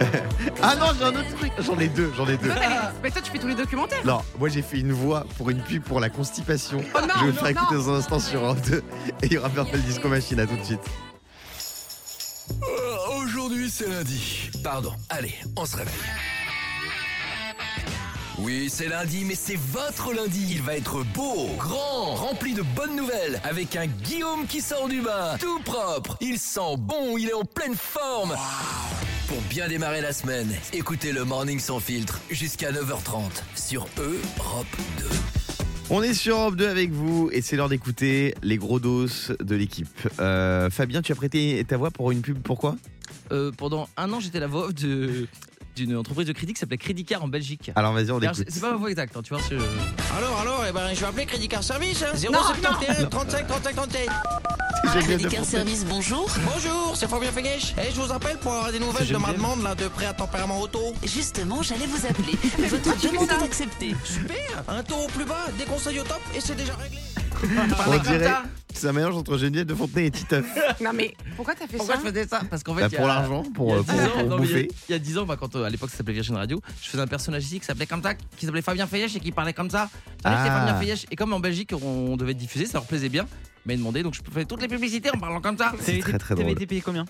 ah 0.62 0.74
non, 0.74 0.86
j'ai 0.98 1.04
un 1.04 1.10
autre 1.10 1.36
truc. 1.38 1.52
J'en 1.60 1.78
ai 1.78 1.86
deux, 1.88 2.10
j'en 2.16 2.26
ai 2.28 2.36
deux. 2.36 2.50
Mais 3.02 3.10
toi, 3.12 3.22
tu 3.22 3.30
fais 3.30 3.38
tous 3.38 3.46
les 3.46 3.54
documentaires. 3.54 4.04
Non, 4.04 4.20
moi 4.40 4.48
j'ai 4.48 4.62
fait 4.62 4.80
une 4.80 4.92
voix 4.92 5.24
pour 5.36 5.50
une 5.50 5.62
pub 5.62 5.82
pour 5.84 6.00
la 6.00 6.10
constipation. 6.10 6.82
Oh 6.94 6.98
non, 7.00 7.06
je 7.14 7.20
vais 7.20 7.26
le 7.26 7.32
non, 7.32 7.38
faire 7.38 7.48
écouter 7.48 7.74
non. 7.74 7.80
dans 7.82 7.90
un 7.90 7.98
instant 7.98 8.18
sur 8.18 8.42
Europe 8.44 8.60
2. 8.68 8.76
Et 9.22 9.26
il 9.26 9.32
y 9.34 9.38
aura 9.38 9.50
Purple 9.50 9.78
Disco 9.78 10.08
Machine, 10.08 10.40
à 10.40 10.46
tout 10.46 10.56
de 10.56 10.64
suite. 10.64 10.80
Euh, 12.50 13.22
Aujourd'hui 13.24 13.70
c'est 13.70 13.88
lundi. 13.88 14.50
Pardon, 14.64 14.92
allez, 15.10 15.34
on 15.56 15.64
se 15.64 15.76
réveille. 15.76 15.92
Oui, 18.44 18.68
c'est 18.68 18.88
lundi, 18.88 19.24
mais 19.24 19.36
c'est 19.36 19.56
votre 19.56 20.12
lundi. 20.12 20.48
Il 20.50 20.62
va 20.62 20.76
être 20.76 21.04
beau, 21.14 21.48
grand, 21.58 22.16
rempli 22.16 22.54
de 22.54 22.62
bonnes 22.74 22.96
nouvelles, 22.96 23.40
avec 23.44 23.76
un 23.76 23.86
Guillaume 23.86 24.46
qui 24.48 24.60
sort 24.60 24.88
du 24.88 25.00
bain, 25.00 25.36
tout 25.38 25.60
propre. 25.60 26.16
Il 26.20 26.40
sent 26.40 26.76
bon, 26.76 27.16
il 27.16 27.28
est 27.28 27.34
en 27.34 27.44
pleine 27.44 27.76
forme. 27.76 28.34
Pour 29.28 29.40
bien 29.42 29.68
démarrer 29.68 30.00
la 30.00 30.12
semaine, 30.12 30.48
écoutez 30.72 31.12
le 31.12 31.24
Morning 31.24 31.60
sans 31.60 31.78
filtre 31.78 32.20
jusqu'à 32.30 32.72
9h30 32.72 33.30
sur 33.54 33.86
Europe 33.98 34.66
2. 34.98 35.04
On 35.90 36.02
est 36.02 36.14
sur 36.14 36.38
Europe 36.38 36.56
2 36.56 36.68
avec 36.68 36.90
vous 36.90 37.30
et 37.32 37.42
c'est 37.42 37.54
l'heure 37.54 37.68
d'écouter 37.68 38.34
les 38.42 38.56
gros 38.56 38.80
dos 38.80 39.06
de 39.38 39.54
l'équipe. 39.54 40.08
Euh, 40.18 40.68
Fabien, 40.68 41.00
tu 41.00 41.12
as 41.12 41.14
prêté 41.14 41.64
ta 41.68 41.76
voix 41.76 41.92
pour 41.92 42.10
une 42.10 42.22
pub, 42.22 42.38
pourquoi? 42.42 42.76
Euh, 43.30 43.52
pendant 43.56 43.88
un 43.96 44.12
an, 44.12 44.18
j'étais 44.18 44.40
la 44.40 44.48
voix 44.48 44.66
off 44.66 44.74
de 44.74 45.28
d'une 45.76 45.96
entreprise 45.96 46.26
de 46.26 46.32
crédit 46.32 46.52
qui 46.54 46.60
s'appelait 46.60 46.78
Crédit 46.78 47.04
Car 47.04 47.22
en 47.24 47.28
Belgique. 47.28 47.70
Alors 47.74 47.92
vas-y, 47.92 48.10
on 48.10 48.18
Alors, 48.18 48.32
écoute. 48.32 48.46
C'est 48.48 48.60
pas 48.60 48.70
ma 48.72 48.76
voix 48.76 48.90
exacte, 48.90 49.16
hein, 49.16 49.20
tu 49.22 49.34
vois. 49.34 49.42
c'est- 49.42 49.54
Alors, 50.16 50.40
alors, 50.40 50.64
eh 50.68 50.72
ben, 50.72 50.88
je 50.94 51.00
vais 51.00 51.06
appeler 51.06 51.26
Crédit 51.26 51.48
Car 51.48 51.62
Service, 51.62 52.02
hein. 52.02 52.16
071 52.16 53.08
35 53.10 53.46
35 53.46 53.76
37. 53.76 54.08
Geneviève 54.92 55.22
de 55.22 55.28
Car 55.28 55.44
Fontenay. 55.44 55.44
Service, 55.44 55.84
bonjour. 55.86 56.28
Bonjour, 56.52 56.92
c'est 56.96 57.08
Fabien 57.08 57.30
Feguesh. 57.30 57.72
Et 57.78 57.94
je 57.94 58.00
vous 58.00 58.12
appelle 58.12 58.36
pour 58.38 58.52
avoir 58.52 58.72
des 58.72 58.80
nouvelles 58.80 59.06
de 59.08 59.16
ma 59.16 59.32
demande 59.32 59.62
là, 59.62 59.74
de 59.74 59.86
prêt 59.88 60.06
à 60.06 60.12
tempérament 60.12 60.60
auto. 60.60 60.92
Justement, 61.04 61.62
j'allais 61.62 61.86
vous 61.86 62.04
appeler. 62.06 62.36
Votre 62.68 63.00
demande 63.00 63.28
est 63.30 63.44
acceptée. 63.44 63.94
Super, 64.04 64.64
un 64.68 64.82
taux 64.82 64.96
au 64.96 65.06
plus 65.06 65.24
bas, 65.24 65.46
des 65.58 65.64
conseils 65.64 66.00
au 66.00 66.04
top 66.04 66.20
et 66.34 66.40
c'est 66.40 66.56
déjà 66.56 66.74
réglé. 66.76 66.98
On 67.86 67.98
dirait 67.98 68.28
c'est 68.78 68.88
un 68.88 68.92
mélange 68.92 69.16
entre 69.16 69.36
Geneviève 69.38 69.66
de 69.66 69.74
Fontenay 69.74 70.06
et 70.06 70.10
Titeuf. 70.10 70.44
Non, 70.82 70.90
mais 70.94 71.14
pourquoi 71.36 71.54
t'as 71.54 71.66
fait 71.66 71.76
Pourquoi 71.76 71.96
ça 71.96 72.00
je 72.04 72.08
faisais 72.08 72.26
ça 72.26 72.42
Parce 72.50 72.62
qu'en 72.62 72.74
fait, 72.74 72.82
Bah, 72.82 72.88
il 72.90 72.92
y 72.92 72.96
a- 72.96 72.98
pour 72.98 73.06
l'argent, 73.08 73.42
pour, 73.54 73.68
il 73.68 73.70
y 73.70 73.74
a 73.74 73.78
euh, 73.78 73.82
10 73.82 73.86
pour- 73.86 74.00
ans, 74.00 74.08
pour 74.20 74.28
non, 74.28 74.38
mais 74.38 74.46
il 74.46 74.50
y 74.50 74.54
a- 74.54 74.62
bouffer. 74.62 74.68
Il 74.88 74.92
y 74.92 74.94
a 74.94 74.98
10 74.98 75.18
ans, 75.18 75.24
bah, 75.26 75.36
quand 75.38 75.54
euh, 75.56 75.64
à 75.64 75.70
l'époque 75.70 75.90
ça 75.90 75.96
s'appelait 75.98 76.14
Virgin 76.14 76.36
Radio, 76.36 76.60
je 76.82 76.88
faisais 76.88 77.02
un 77.02 77.06
personnage 77.06 77.44
ici 77.44 77.60
qui 77.60 77.66
s'appelait 77.66 77.86
comme 77.86 78.02
ça, 78.02 78.14
qui 78.14 78.46
s'appelait 78.46 78.62
Fabien 78.62 78.86
Feyesh 78.86 79.16
et 79.16 79.20
qui 79.20 79.32
parlait 79.32 79.52
comme 79.52 79.70
ça. 79.70 79.88
Ah. 80.24 80.44
Fabien 80.66 80.80
Feyesh. 80.80 81.06
Et 81.10 81.16
comme 81.16 81.32
en 81.32 81.40
Belgique 81.40 81.70
on 81.80 82.16
devait 82.16 82.34
diffuser, 82.34 82.66
ça 82.66 82.74
leur 82.78 82.86
plaisait 82.86 83.08
bien. 83.08 83.26
Mais 83.66 83.74
ils 83.74 83.78
demandaient 83.78 84.02
donc 84.02 84.14
je 84.14 84.20
faisais 84.28 84.44
toutes 84.44 84.62
les 84.62 84.68
publicités 84.68 85.10
en 85.14 85.18
parlant 85.18 85.40
comme 85.40 85.56
ça. 85.56 85.72
C'est 85.80 85.98
très 86.00 86.18
très 86.18 86.34
T'avais 86.34 86.42
drôle. 86.42 86.52
été 86.56 86.66
payé 86.66 86.80
combien 86.80 87.04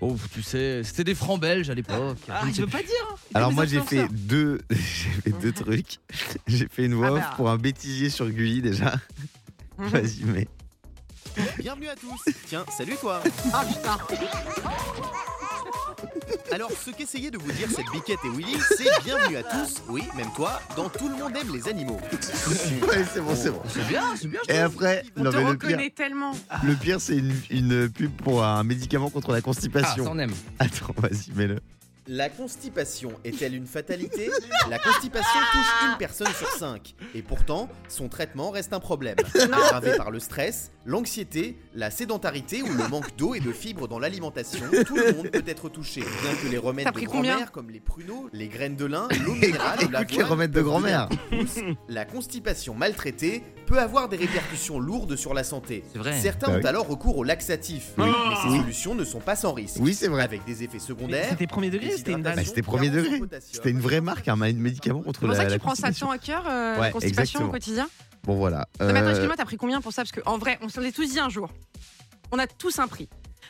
Oh, 0.00 0.16
tu 0.32 0.42
sais, 0.42 0.82
c'était 0.82 1.04
des 1.04 1.14
francs 1.14 1.38
belges 1.40 1.68
à 1.70 1.74
l'époque. 1.74 2.16
Ah, 2.28 2.42
Je 2.52 2.62
veux 2.62 2.66
pas 2.66 2.78
dire. 2.82 3.16
Alors 3.34 3.50
Des 3.50 3.54
moi 3.54 3.66
j'ai 3.66 3.80
fait 3.80 4.08
deux, 4.10 4.58
j'ai 4.70 5.10
fait 5.22 5.30
deux 5.40 5.52
trucs. 5.52 5.98
J'ai 6.48 6.66
fait 6.68 6.86
une 6.86 6.94
voix 6.94 7.08
Ah 7.08 7.12
off 7.12 7.20
bah. 7.20 7.32
pour 7.36 7.50
un 7.50 7.56
bêtisier 7.58 8.08
sur 8.10 8.28
Gulli 8.28 8.62
déjà. 8.62 8.94
Vas-y 9.78 10.24
mais. 10.24 10.48
Bienvenue 11.58 11.88
à 11.88 11.96
tous. 11.96 12.22
Tiens, 12.46 12.64
salut 12.76 12.96
toi. 13.00 13.22
Ah 13.52 13.64
putain. 13.66 13.98
Alors, 16.52 16.70
ce 16.70 16.90
qu'essayait 16.90 17.30
de 17.30 17.38
vous 17.38 17.50
dire 17.52 17.68
cette 17.70 17.90
biquette 17.92 18.18
et 18.24 18.28
Willy, 18.28 18.56
c'est 18.76 18.84
bienvenue 19.04 19.36
à 19.36 19.42
tous, 19.42 19.82
oui, 19.88 20.02
même 20.16 20.28
toi, 20.36 20.60
dans 20.76 20.88
Tout 20.90 21.08
le 21.08 21.16
monde 21.16 21.32
aime 21.36 21.54
les 21.54 21.66
animaux. 21.68 21.98
Ouais, 22.02 23.04
c'est 23.12 23.20
bon, 23.22 23.34
c'est 23.34 23.50
bon. 23.50 23.62
C'est 23.68 23.86
bien, 23.88 24.02
c'est 24.16 24.28
bien. 24.28 24.40
je 24.48 24.54
Et 24.54 24.58
après, 24.58 25.04
On 25.16 25.22
non, 25.24 25.30
te 25.30 25.36
mais 25.36 25.44
le 25.44 25.56
pire, 25.56 25.68
reconnaît 25.70 25.90
tellement. 25.90 26.32
le 26.62 26.74
pire 26.74 27.00
c'est 27.00 27.16
une, 27.16 27.34
une 27.50 27.88
pub 27.90 28.10
pour 28.22 28.44
un 28.44 28.62
médicament 28.64 29.08
contre 29.08 29.30
la 29.32 29.38
Ah, 29.38 29.42
constipation. 29.42 30.04
ça 30.04 30.10
on 30.10 30.18
aime. 30.18 30.32
Attends, 30.58 30.94
vas-y, 30.98 31.30
mets-le. 31.34 31.60
La 32.08 32.28
constipation 32.28 33.12
est-elle 33.22 33.54
une 33.54 33.66
fatalité? 33.66 34.28
La 34.68 34.80
constipation 34.80 35.38
touche 35.52 35.88
une 35.88 35.98
personne 35.98 36.32
sur 36.36 36.48
cinq. 36.48 36.96
Et 37.14 37.22
pourtant, 37.22 37.68
son 37.86 38.08
traitement 38.08 38.50
reste 38.50 38.72
un 38.72 38.80
problème. 38.80 39.14
Aggravé 39.36 39.96
par 39.96 40.10
le 40.10 40.18
stress, 40.18 40.72
l'anxiété, 40.84 41.56
la 41.74 41.92
sédentarité 41.92 42.62
ou 42.62 42.74
le 42.74 42.88
manque 42.88 43.14
d'eau 43.16 43.36
et 43.36 43.40
de 43.40 43.52
fibres 43.52 43.86
dans 43.86 44.00
l'alimentation, 44.00 44.64
tout 44.84 44.96
le 44.96 45.12
monde 45.12 45.30
peut 45.30 45.44
être 45.46 45.68
touché. 45.68 46.00
Bien 46.00 46.34
que 46.42 46.48
les 46.48 46.58
remèdes 46.58 46.92
de 46.92 47.00
grand-mère 47.02 47.52
comme 47.52 47.70
les 47.70 47.78
pruneaux, 47.78 48.28
les 48.32 48.48
graines 48.48 48.76
de 48.76 48.86
lin, 48.86 49.06
l'eau 49.24 49.34
minérale 49.34 49.78
ou 49.82 50.02
Écoute 50.02 50.16
les 50.16 50.22
remèdes 50.24 50.50
de 50.50 50.62
grand-mère. 50.62 51.08
La 51.88 52.04
constipation 52.04 52.74
maltraitée 52.74 53.44
peut 53.72 53.78
avoir 53.80 54.08
des 54.10 54.18
répercussions 54.18 54.78
lourdes 54.78 55.16
sur 55.16 55.32
la 55.32 55.44
santé. 55.44 55.82
Vrai. 55.94 56.20
Certains 56.20 56.48
Bah 56.48 56.52
ont 56.52 56.60
oui. 56.60 56.66
alors 56.66 56.86
recours 56.86 57.16
aux 57.16 57.24
laxatifs. 57.24 57.92
Oui. 57.96 58.04
Mais 58.06 58.36
ces 58.42 58.48
Oui. 58.50 58.58
solutions 58.60 58.94
ne 58.94 59.02
sont 59.04 59.20
pas 59.20 59.34
sans 59.34 59.54
risque. 59.54 59.76
Oui, 59.80 59.94
c'est 59.94 60.08
vrai. 60.08 60.22
Avec 60.22 60.44
des 60.44 60.62
effets 60.62 60.78
secondaires. 60.78 61.26
C'était 61.30 61.46
premier 61.46 61.70
degré, 61.70 61.90
c'était 61.96 62.12
une 62.12 62.22
Bah, 62.22 62.34
c'était 62.44 62.60
premier 62.62 62.90
degré. 62.90 63.20
C'était 63.50 63.70
une 63.70 63.80
vraie 63.80 64.02
marque, 64.02 64.28
un 64.28 64.36
médicament 64.36 65.00
contre 65.00 65.20
C'est 65.20 65.26
pour 65.26 65.28
la, 65.30 65.36
ça 65.36 65.44
que 65.46 65.50
la 65.50 65.56
tu 65.56 65.60
prends 65.60 65.74
ça 65.74 65.88
constipation. 65.88 66.06
tant 66.08 66.12
à 66.12 66.18
cœur, 66.18 66.44
euh, 66.46 66.74
Ouais, 66.74 66.80
la 66.82 66.90
constipation 66.90 67.22
exactement. 67.22 67.48
au 67.48 67.52
quotidien 67.52 67.88
Bon 68.24 68.36
voilà. 68.36 68.68
Non, 68.78 68.86
mais 68.92 68.98
attends, 68.98 69.06
Euh, 69.06 69.10
excuse-moi, 69.10 69.36
t'as 69.36 69.44
pris 69.46 69.56
combien 69.56 69.80
pour 69.80 69.92
ça? 69.92 70.02
Parce 70.04 70.12
qu'en 70.12 70.36
vrai, 70.38 70.58
on 70.62 70.68
s'en 70.68 70.82
est 70.82 70.92
tous 70.94 71.10
dit 71.10 71.18
un 71.18 71.28
jour. 71.30 71.48
On 72.30 72.38
a 72.38 72.46
tous 72.46 72.78
un 72.78 72.86
prix. 72.88 73.08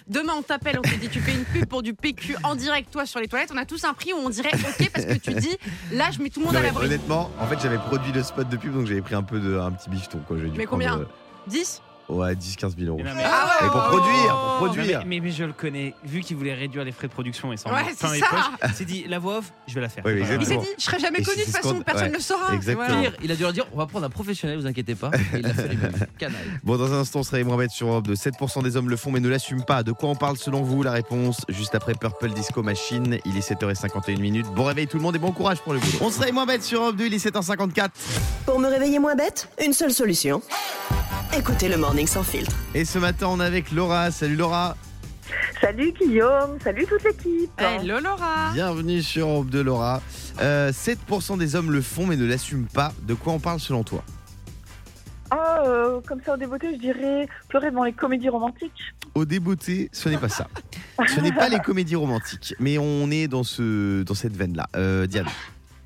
Demain, 0.08 0.34
on 0.38 0.42
t'appelle, 0.42 0.78
on 0.78 0.82
te 0.82 0.94
dit 0.96 1.08
tu 1.08 1.20
fais 1.20 1.32
une 1.32 1.44
pub 1.44 1.66
pour 1.66 1.82
du 1.82 1.94
PQ 1.94 2.36
en 2.44 2.54
direct, 2.54 2.90
toi, 2.90 3.06
sur 3.06 3.20
les 3.20 3.28
toilettes. 3.28 3.50
On 3.54 3.56
a 3.56 3.64
tous 3.66 3.84
un 3.84 3.94
prix 3.94 4.12
où 4.12 4.16
on 4.16 4.30
dirait 4.30 4.50
OK 4.54 4.90
parce 4.92 5.06
que 5.06 5.18
tu 5.18 5.34
dis 5.34 5.56
là, 5.92 6.10
je 6.10 6.20
mets 6.22 6.30
tout 6.30 6.40
le 6.40 6.46
monde 6.46 6.54
non, 6.54 6.60
à 6.60 6.62
mais 6.62 6.68
l'abri. 6.68 6.86
honnêtement, 6.86 7.30
en 7.38 7.46
fait, 7.46 7.58
j'avais 7.62 7.78
produit 7.78 8.12
le 8.12 8.22
spot 8.22 8.48
de 8.48 8.56
pub, 8.56 8.72
donc 8.74 8.86
j'avais 8.86 9.02
pris 9.02 9.14
un 9.14 9.22
peu 9.22 9.38
de 9.40 9.58
un 9.58 9.70
petit 9.72 9.90
bifton. 9.90 10.20
Quoi. 10.26 10.36
Mais 10.56 10.66
combien 10.66 10.98
euh, 10.98 11.04
10 11.48 11.82
Ouais, 12.08 12.34
10-15 12.34 12.76
000 12.78 12.88
euros. 12.88 12.98
Mais 13.02 13.08
non, 13.10 13.16
mais- 13.16 13.22
Ah 13.24 13.46
ouais, 13.60 13.66
Et 13.66 13.70
pour 13.70 13.82
oh. 13.86 13.88
produire, 13.96 14.36
pour 14.58 14.66
Non, 14.66 14.72
produire. 14.74 14.98
mais, 15.00 15.04
mais- 15.06 15.20
mais 15.20 15.30
je 15.30 15.44
le 15.44 15.52
connais, 15.52 15.94
vu 16.04 16.20
qu'il 16.20 16.36
voulait 16.36 16.52
réduire 16.52 16.84
les 16.84 16.92
frais 16.92 17.06
de 17.08 17.12
production 17.12 17.52
et 17.52 17.56
s'en 17.56 17.70
Ouais, 17.70 17.76
mettre 17.84 17.90
c'est 17.92 18.06
plein 18.06 18.12
les 18.12 18.20
ça. 18.20 18.26
poches, 18.30 18.68
il 18.68 18.74
s'est 18.74 18.84
dit 18.84 19.04
la 19.08 19.18
voix 19.18 19.38
off, 19.38 19.52
je 19.66 19.74
vais 19.74 19.80
la 19.80 19.88
faire. 19.88 20.04
Oui, 20.04 20.14
mais 20.14 20.20
Voilà. 20.22 20.34
Il 20.42 20.46
s'est 20.46 20.56
dit 20.56 20.66
je 20.78 20.82
serai 20.84 20.98
jamais 20.98 21.20
Et 21.20 21.22
connu 21.22 21.36
de 21.38 21.40
c'est 21.42 21.46
toute 21.46 21.54
ce 21.56 21.60
façon, 21.62 21.74
qu'on- 21.76 21.82
personne 21.82 22.04
ne 22.06 22.10
ouais. 22.10 22.16
le 22.16 22.22
saura. 22.22 22.54
Exactement. 22.54 22.86
Voilà. 22.86 23.02
Pire, 23.10 23.12
il 23.22 23.32
a 23.32 23.36
dû 23.36 23.42
leur 23.42 23.52
dire 23.52 23.66
on 23.72 23.78
va 23.78 23.86
prendre 23.86 24.04
un 24.04 24.10
professionnel, 24.10 24.58
vous 24.58 24.66
inquiétez 24.66 24.94
pas. 24.94 25.10
Et 25.14 25.36
il 25.38 25.42
l'a 25.42 25.54
fait 25.54 25.68
lui-même. 25.68 25.92
Canaille. 26.18 26.38
Bon, 26.64 26.76
dans 26.76 26.92
un 26.92 26.98
instant, 26.98 27.20
on 27.20 27.22
sera 27.22 27.38
les 27.38 27.44
Mohamed 27.44 27.70
sur 27.70 27.88
Europe 27.88 28.06
de 28.08 28.14
7% 28.14 28.62
des 28.62 28.76
hommes 28.76 28.90
le 28.90 28.96
font 28.96 29.10
mais 29.10 29.20
ne 29.20 29.28
l'assument 29.28 29.62
pas. 29.64 29.82
De 29.82 29.92
quoi 29.92 30.08
on 30.10 30.16
parle 30.16 30.36
selon 30.36 30.62
vous 30.62 30.82
La 30.82 30.92
réponse 30.92 31.40
juste 31.48 31.74
après 31.74 31.94
Purple 31.94 32.30
Disco 32.30 32.62
Machine. 32.62 33.18
Il 33.24 33.36
est 33.36 33.40
7h51 33.48 34.18
minutes. 34.20 34.46
Bon 34.54 34.64
réveil 34.64 34.86
tout 34.86 34.96
le 34.98 35.02
monde 35.02 35.16
et 35.16 35.20
bon 35.20 35.32
courage 35.32 35.60
pour 35.62 35.72
le 35.72 35.78
boulot. 35.78 35.98
On 36.00 36.10
sera 36.10 36.26
les 36.26 36.32
Mohamed 36.32 36.62
sur 36.62 36.82
Europe 36.82 36.96
2, 36.96 37.06
il 37.06 37.14
est 37.14 37.24
7h54. 37.24 37.88
Pour 38.44 38.58
me 38.58 38.68
réveiller 38.68 38.98
moins 38.98 39.14
bête, 39.14 39.48
une 39.64 39.72
seule 39.72 39.92
solution. 39.92 40.42
Écoutez 41.34 41.68
le 41.68 41.78
Morning 41.78 42.06
Sans 42.06 42.22
Filtre. 42.22 42.54
Et 42.74 42.84
ce 42.84 42.98
matin, 42.98 43.26
on 43.30 43.40
est 43.40 43.44
avec 43.44 43.72
Laura. 43.72 44.10
Salut 44.10 44.36
Laura. 44.36 44.76
Salut 45.60 45.92
Guillaume, 45.92 46.58
salut 46.62 46.84
toute 46.86 47.02
l'équipe. 47.04 47.50
Hello 47.56 48.00
Laura. 48.00 48.50
Bienvenue 48.52 49.00
sur 49.00 49.28
Europe 49.28 49.48
2, 49.48 49.62
Laura. 49.62 50.02
Euh, 50.40 50.72
7% 50.72 51.38
des 51.38 51.56
hommes 51.56 51.70
le 51.70 51.80
font 51.80 52.06
mais 52.06 52.16
ne 52.16 52.26
l'assument 52.26 52.66
pas. 52.66 52.92
De 53.02 53.14
quoi 53.14 53.32
on 53.32 53.38
parle 53.38 53.60
selon 53.60 53.82
toi? 53.82 54.04
Ah, 55.30 55.62
euh, 55.64 56.00
comme 56.06 56.20
ça 56.22 56.34
au 56.34 56.36
débeauté, 56.36 56.74
je 56.74 56.78
dirais 56.78 57.26
pleurer 57.48 57.70
devant 57.70 57.84
les 57.84 57.94
comédies 57.94 58.28
romantiques. 58.28 58.92
Au 59.14 59.24
débeauté, 59.24 59.88
ce 59.92 60.10
n'est 60.10 60.18
pas 60.18 60.28
ça. 60.28 60.48
Ce 61.06 61.20
n'est 61.20 61.32
pas 61.32 61.48
les 61.48 61.58
comédies 61.64 61.96
romantiques, 61.96 62.54
mais 62.58 62.76
on 62.76 63.10
est 63.10 63.28
dans, 63.28 63.42
ce, 63.42 64.02
dans 64.02 64.14
cette 64.14 64.36
veine-là. 64.36 64.68
Euh, 64.76 65.06
Diane, 65.06 65.26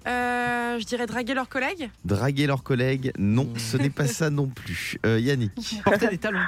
Euh, 0.07 0.79
je 0.79 0.85
dirais 0.85 1.07
draguer 1.07 1.35
leurs 1.35 1.49
collègues. 1.49 1.90
draguer 2.05 2.47
leurs 2.47 2.62
collègues, 2.62 3.12
non, 3.19 3.49
ce 3.57 3.77
n'est 3.77 3.90
pas 3.90 4.07
ça 4.07 4.31
non 4.31 4.47
plus. 4.47 4.99
Euh, 5.05 5.19
Yannick, 5.19 5.53
Porter 5.85 6.09
des 6.09 6.19
talons. 6.19 6.38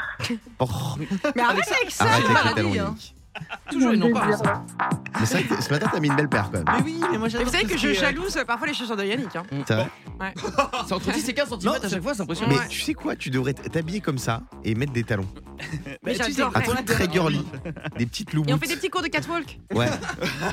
Oh, 0.61 0.67
Mais 1.35 1.43
arrête 1.43 1.73
avec 1.81 1.91
ça. 1.91 2.05
arrête 2.05 2.25
avec 2.25 2.45
les 2.45 2.55
talons, 2.55 2.71
hein. 2.73 2.75
Yannick. 2.75 3.15
Toujours 3.71 3.93
une 3.93 4.01
non 4.01 4.13
pas. 4.13 4.37
ça. 4.37 4.65
Mais 5.21 5.27
c'est 5.27 5.43
vrai 5.43 5.57
que 5.57 5.63
ce 5.63 5.71
matin, 5.71 5.89
t'as 5.93 6.01
mis 6.01 6.09
une 6.09 6.17
belle 6.17 6.29
paire 6.29 6.51
quand 6.53 6.59
même. 6.65 6.65
Mais 6.79 6.83
oui, 6.85 7.01
mais 7.11 7.19
moi 7.19 7.29
j'adore. 7.29 7.47
vous 7.47 7.53
savez 7.53 7.65
que 7.67 7.77
je 7.79 7.89
euh, 7.89 7.95
jalouse 7.95 8.37
euh, 8.37 8.45
parfois 8.45 8.67
les 8.67 8.75
chaussures 8.75 8.97
de 8.97 9.05
Yannick. 9.05 9.35
hein. 9.37 9.43
C'est 9.67 9.75
vrai 9.75 9.89
Ouais. 10.21 10.35
C'est 10.87 10.95
entre 10.95 11.13
10 11.13 11.29
et 11.29 11.35
15 11.35 11.49
cm 11.61 11.73
à 11.83 11.89
chaque 11.89 12.03
fois, 12.03 12.15
c'est 12.15 12.23
impressionnant. 12.23 12.57
Mais 12.61 12.69
tu 12.69 12.81
sais 12.81 12.95
quoi, 12.95 13.15
tu 13.15 13.31
devrais 13.31 13.55
t'habiller 13.55 14.01
comme 14.01 14.19
ça 14.19 14.43
et 14.65 14.75
mettre 14.75 14.93
des 14.93 15.05
talons. 15.05 15.29
Mais 16.05 16.15
tu 16.15 16.25
sais, 16.25 16.33
j'adore. 16.33 16.53
Un 16.57 16.61
truc 16.61 16.85
très 16.85 17.09
girly. 17.11 17.45
Des 17.97 18.07
petites 18.07 18.33
loups. 18.33 18.45
Et 18.49 18.53
on 18.53 18.59
fait 18.59 18.67
des 18.67 18.77
petits 18.77 18.89
cours 18.91 19.03
de 19.03 19.09
catwalk. 19.09 19.59
Ouais. 19.73 19.89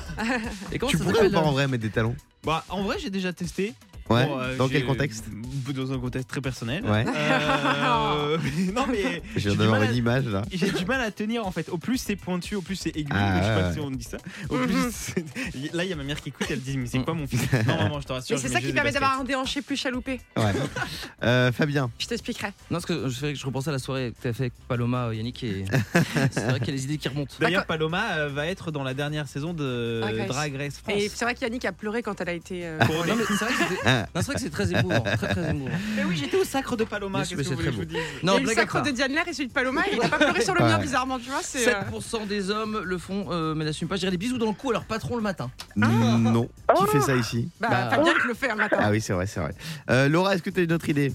Et 0.72 0.78
comment 0.80 0.90
Tu 0.92 0.98
pourrais 0.98 1.28
ou 1.28 1.32
pas 1.32 1.40
en 1.40 1.52
vrai 1.52 1.68
mettre 1.68 1.84
des 1.84 1.90
talons? 1.90 2.16
Bah, 2.44 2.64
en 2.70 2.84
vrai, 2.84 2.98
j'ai 3.00 3.10
déjà 3.10 3.34
testé. 3.34 3.74
Ouais. 4.10 4.26
Bon, 4.28 4.40
euh, 4.40 4.56
Dans 4.58 4.70
quel 4.70 4.86
contexte 4.86 5.26
Dans 5.74 5.92
un 5.92 5.98
contexte 5.98 6.30
très 6.30 6.42
personnel. 6.42 6.84
Ouais. 6.86 7.06
Euh, 7.08 8.38
mais 8.68 8.72
non, 8.72 8.86
mais. 8.88 9.22
Je 9.36 9.40
j'ai 9.40 9.50
viens 9.50 9.52
du 9.54 9.58
d'avoir 9.58 9.80
mal 9.80 9.88
à- 9.88 9.92
une 9.92 9.98
image 9.98 10.26
là. 10.26 10.44
J'ai 10.52 10.70
du 10.72 10.86
mal 10.86 11.02
à 11.02 11.10
tenir 11.12 11.46
en 11.48 11.52
fait. 11.52 11.70
Au 11.70 11.78
plus 11.78 11.98
c'est 11.98 12.16
pointu, 12.16 12.56
au 12.56 12.62
plus 12.62 12.76
c'est 12.76 12.96
aigu. 12.96 13.10
Ah, 13.12 13.38
je 13.42 13.44
sais 13.48 13.62
pas 13.62 13.68
ouais. 13.70 13.74
si 13.74 13.80
on 13.80 13.90
dit 13.92 14.04
ça. 14.04 14.18
Au 14.50 14.58
Mhm. 14.58 14.68
plus. 14.68 14.76
c'est- 14.92 15.74
Là, 15.74 15.84
il 15.84 15.90
y 15.90 15.94
a 15.94 15.96
ma 15.96 16.04
mère 16.04 16.22
qui 16.22 16.30
écoute. 16.30 16.46
Elle 16.50 16.62
dit 16.62 16.78
Mais 16.78 16.86
c'est 16.88 17.00
quoi 17.00 17.14
mon 17.16 17.26
fils? 17.26 17.42
Non, 17.68 17.78
maman, 17.78 18.00
je 18.00 18.06
te 18.08 18.14
rassure. 18.14 18.36
Mais 18.36 18.42
c'est 18.42 18.50
ça 18.54 18.62
qui 18.62 18.72
permet 18.74 18.92
d'avoir 18.92 19.20
un 19.20 19.24
déhanché 19.24 19.62
plus 19.64 19.76
chaloupé. 19.78 20.22
Ouais. 20.38 20.44
Euh, 21.24 21.52
Fabien, 21.52 21.90
Je 21.98 22.06
t'expliquerai. 22.06 22.48
Non, 22.70 22.78
parce 22.80 22.86
que 22.86 23.08
je, 23.10 23.18
fais 23.18 23.34
que 23.34 23.40
je 23.40 23.46
repensais 23.46 23.70
à 23.70 23.72
la 23.74 23.80
soirée 23.80 24.12
que 24.12 24.22
t'as 24.22 24.34
fait 24.34 24.44
avec 24.44 24.54
Paloma, 24.68 25.06
euh, 25.08 25.16
Yannick, 25.16 25.44
et 25.44 25.66
c'est 26.32 26.46
vrai 26.50 26.60
qu'il 26.60 26.68
y 26.68 26.72
a 26.72 26.76
des 26.76 26.84
idées 26.84 26.98
qui 26.98 27.08
remontent. 27.08 27.34
D'ailleurs, 27.40 27.66
Paloma 27.66 28.18
euh, 28.18 28.30
va 28.30 28.46
être 28.46 28.70
dans 28.70 28.84
la 28.84 28.94
dernière 28.94 29.28
saison 29.28 29.54
de 29.54 30.02
Drag 30.28 30.56
Race. 30.56 30.78
France. 30.78 30.96
Et 30.96 31.10
c'est 31.10 31.26
vrai 31.26 31.34
qu'Yannick 31.34 31.66
a 31.66 31.72
pleuré 31.72 32.04
quand 32.04 32.20
elle 32.22 32.30
a 32.30 32.34
été. 32.34 32.66
euh, 32.66 32.78
Couronnée. 32.80 33.12
Non, 33.12 33.18
mais 33.18 33.24
c'est 33.28 33.46
vrai 33.46 33.54
que 33.54 33.74
Ah. 33.86 33.95
C'est 34.16 34.26
vrai 34.26 34.36
que 34.36 34.42
c'est 34.42 34.50
très 34.50 34.72
émouvant. 34.74 35.02
Très, 35.02 35.28
très 35.28 35.50
émouvant. 35.50 35.72
Mais 35.96 36.04
oui, 36.04 36.16
j'étais 36.18 36.38
au 36.38 36.44
sacre 36.44 36.76
de 36.76 36.84
Paloma. 36.84 37.20
Qu'est-ce 37.20 37.36
que 37.36 37.42
vous 37.42 37.56
voulez 37.56 37.66
que 37.66 37.72
je 37.72 37.78
vous 37.78 37.86
dise 37.86 37.98
Il 38.22 38.24
y 38.24 38.26
Non, 38.26 38.36
a 38.36 38.40
eu 38.40 38.44
le 38.44 38.54
sacre 38.54 38.82
de 38.82 38.90
Diane 38.92 39.12
Lair 39.12 39.28
et 39.28 39.34
celui 39.34 39.48
de 39.50 39.54
Paloma 39.54 39.82
il 39.92 40.00
n'a 40.00 40.08
pas 40.10 40.18
pleuré 40.18 40.42
sur 40.42 40.54
le 40.54 40.62
mien 40.62 40.78
Ouais. 40.78 40.82
bizarrement, 40.84 41.20
tu 41.20 41.30
vois. 41.30 41.40
C'est. 41.42 41.68
euh, 41.74 41.82
7% 41.92 42.28
des 42.28 42.50
hommes 42.50 42.82
le 42.84 42.98
font, 42.98 43.28
euh, 43.32 43.54
mais 43.56 43.66
n'assument 43.66 43.88
pas. 43.88 43.96
Je 43.96 44.02
dirais 44.02 44.12
des 44.12 44.18
bisous 44.18 44.38
dans 44.38 44.48
le 44.48 44.54
cou 44.54 44.70
à 44.70 44.74
leur 44.74 44.86
patron 44.86 45.16
le 45.16 45.22
matin. 45.22 45.50
non. 45.76 46.44
Qui 46.46 46.50
Oh. 46.82 46.86
fait 46.88 47.02
ça 47.02 47.16
ici 47.16 47.50
Bah, 47.60 47.68
Bah, 47.70 47.90
Fabien 47.90 48.14
qui 48.14 48.28
le 48.28 48.34
fait 48.34 48.50
un 48.50 48.56
matin. 48.56 48.78
Ah 48.80 48.90
oui, 48.92 49.02
c'est 49.02 49.14
vrai, 49.14 49.28
c'est 49.28 49.40
vrai. 49.40 49.54
Euh, 49.90 50.08
Laura, 50.10 50.36
est-ce 50.36 50.44
que 50.44 50.50
tu 50.50 50.60
as 50.60 50.64
une 50.64 50.74
autre 50.74 50.90
idée? 50.90 51.14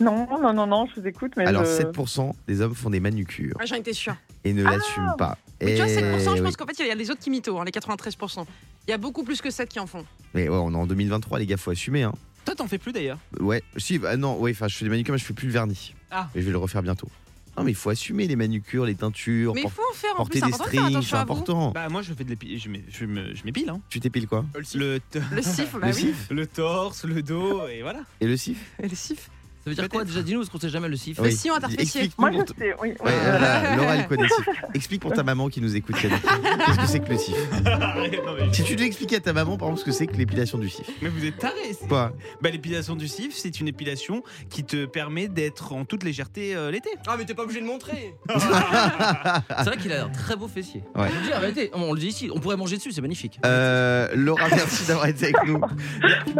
Non, 0.00 0.26
non, 0.42 0.52
non, 0.52 0.66
non, 0.66 0.86
je 0.94 1.00
vous 1.00 1.06
écoute, 1.06 1.32
mais 1.36 1.46
Alors, 1.46 1.64
je- 1.64 1.70
7% 1.70 2.34
des 2.48 2.60
hommes 2.60 2.74
font 2.74 2.90
des 2.90 2.98
manucures 3.00 3.56
J'en 3.64 3.76
étais 3.76 3.92
sûre. 3.92 4.16
et 4.42 4.52
ne 4.52 4.64
l'assument 4.64 5.14
pas. 5.16 5.38
Mais 5.62 5.74
tu 5.74 5.82
vois, 5.82 5.88
Et 5.90 5.96
7%, 5.96 6.36
je 6.36 6.42
pense 6.42 6.56
qu'en 6.56 6.66
fait, 6.66 6.76
il 6.80 6.86
y 6.86 6.90
a 6.90 6.94
les 6.94 7.10
autres 7.10 7.20
qui 7.20 7.30
mytho, 7.30 7.58
hein, 7.58 7.64
les 7.64 7.70
93%. 7.72 8.44
Il 8.86 8.90
y 8.90 8.94
a 8.94 8.98
beaucoup 8.98 9.22
plus 9.24 9.40
que 9.40 9.50
7 9.50 9.68
qui 9.68 9.80
en 9.80 9.86
font. 9.86 10.04
Mais 10.34 10.48
ouais, 10.48 10.56
on 10.56 10.72
est 10.72 10.76
en 10.76 10.86
2023, 10.86 11.38
les 11.38 11.46
gars, 11.46 11.56
faut 11.56 11.70
assumer. 11.70 12.02
Hein. 12.02 12.12
Toi, 12.44 12.54
t'en 12.54 12.66
fais 12.66 12.78
plus 12.78 12.92
d'ailleurs. 12.92 13.18
Ouais, 13.40 13.62
si, 13.76 13.98
bah, 13.98 14.16
non, 14.16 14.38
ouais, 14.38 14.50
enfin, 14.50 14.68
je 14.68 14.76
fais 14.76 14.84
des 14.84 14.90
manucures, 14.90 15.12
mais 15.12 15.18
je 15.18 15.24
fais 15.24 15.32
plus 15.32 15.46
le 15.46 15.52
vernis. 15.52 15.94
Ah. 16.10 16.28
Et 16.34 16.40
je 16.40 16.46
vais 16.46 16.52
le 16.52 16.58
refaire 16.58 16.82
bientôt. 16.82 17.08
Non, 17.56 17.62
mais 17.62 17.70
il 17.70 17.76
faut 17.76 17.88
assumer 17.88 18.26
les 18.26 18.34
manicures, 18.34 18.84
les 18.84 18.96
teintures, 18.96 19.54
Mais 19.54 19.62
il 19.62 19.70
faut 19.70 19.80
en 19.88 19.94
faire 19.94 20.10
en 20.14 20.16
porter 20.16 20.40
plus. 20.40 20.46
des 20.50 20.52
C'est 20.52 20.54
important 20.54 20.64
de 20.64 20.70
faire 20.72 20.80
strings, 20.80 20.90
c'est 20.90 20.96
attention 20.96 21.16
à 21.16 21.24
vous. 21.24 21.32
important. 21.32 21.70
Bah, 21.70 21.88
moi, 21.88 22.02
je 22.02 22.12
fais 22.12 22.24
de 22.24 22.30
l'épi- 22.30 22.58
je 22.58 22.68
m'é- 22.68 22.84
je 22.88 23.06
me- 23.06 23.32
je 23.34 23.44
m'épile. 23.44 23.70
Hein. 23.70 23.80
Tu 23.88 24.00
t'épiles 24.00 24.26
quoi? 24.26 24.44
Le, 24.74 24.98
t- 24.98 25.20
Le 25.30 25.40
sif, 25.40 25.72
bah 25.74 25.78
Le 25.86 25.94
oui. 25.94 26.00
sif? 26.00 26.26
Le 26.30 26.46
torse, 26.48 27.04
le 27.04 27.22
dos, 27.22 27.66
et 27.68 27.82
voilà. 27.82 28.00
Et 28.20 28.26
le 28.26 28.36
sif? 28.36 28.58
Et 28.82 28.88
le 28.88 28.96
sif. 28.96 29.30
Ça 29.64 29.70
veut 29.70 29.74
dire 29.76 29.88
quoi 29.88 30.04
déjà 30.04 30.22
Dis-nous, 30.22 30.40
parce 30.40 30.50
qu'on 30.50 30.58
sait 30.60 30.68
jamais 30.68 30.88
le 30.88 30.96
sif. 30.96 31.18
Le 31.20 31.30
sillon. 31.30 31.54
Explique-nous 31.78 32.10
Moi, 32.18 32.30
je 32.32 32.42
t- 32.42 32.54
sais, 32.58 32.74
oui. 32.82 32.90
oui. 33.00 33.06
Ouais, 33.06 33.12
voilà, 33.22 33.76
Laura, 33.76 33.96
elle 33.96 34.06
connaît 34.06 34.22
le 34.24 34.28
sif. 34.28 34.48
Explique 34.74 35.00
pour 35.00 35.12
ta 35.12 35.22
maman 35.22 35.48
qui 35.48 35.60
nous 35.60 35.74
écoute. 35.74 35.96
Qu'est-ce 36.00 36.76
que 36.78 36.86
c'est 36.86 37.00
que 37.00 37.10
le 37.10 37.16
mais, 38.46 38.52
Si 38.52 38.62
tu 38.64 38.76
devais 38.76 38.86
expliquer 38.86 39.16
à 39.16 39.20
ta 39.20 39.32
maman, 39.32 39.56
par 39.56 39.68
exemple, 39.68 39.80
ce 39.80 39.84
que 39.86 39.92
c'est 39.92 40.06
que 40.06 40.16
l'épilation 40.16 40.58
du 40.58 40.68
sif. 40.68 40.86
mais 41.00 41.08
vous 41.08 41.24
êtes 41.24 41.38
tarés. 41.38 41.54
c'est- 41.78 41.88
Quoi 41.88 42.12
Bah, 42.42 42.50
l'épilation 42.50 42.94
du 42.96 43.08
cif, 43.08 43.34
c'est 43.34 43.58
une 43.60 43.68
épilation 43.68 44.22
qui 44.50 44.64
te 44.64 44.84
permet 44.84 45.28
d'être 45.28 45.72
en 45.72 45.84
toute 45.84 46.02
légèreté 46.04 46.54
euh, 46.54 46.70
l'été. 46.70 46.90
Ah, 47.06 47.14
mais 47.18 47.24
t'es 47.24 47.34
pas 47.34 47.44
obligé 47.44 47.60
de 47.60 47.66
montrer. 47.66 48.14
C'est 48.34 49.64
vrai 49.64 49.76
qu'il 49.80 49.92
a 49.92 50.04
un 50.04 50.08
très 50.10 50.36
beau 50.36 50.48
fessier. 50.48 50.82
Ouais. 50.94 51.08
Je 51.26 51.32
arrêtez, 51.32 51.70
on 51.74 51.92
le 51.92 52.00
dit 52.00 52.08
ici, 52.08 52.30
on 52.34 52.38
pourrait 52.40 52.56
manger 52.56 52.76
dessus, 52.76 52.92
c'est 52.92 53.00
magnifique. 53.00 53.38
euh, 53.44 54.08
Laura, 54.14 54.48
merci 54.50 54.86
d'avoir 54.86 55.06
été 55.06 55.24
avec 55.26 55.36
nous. 55.46 55.60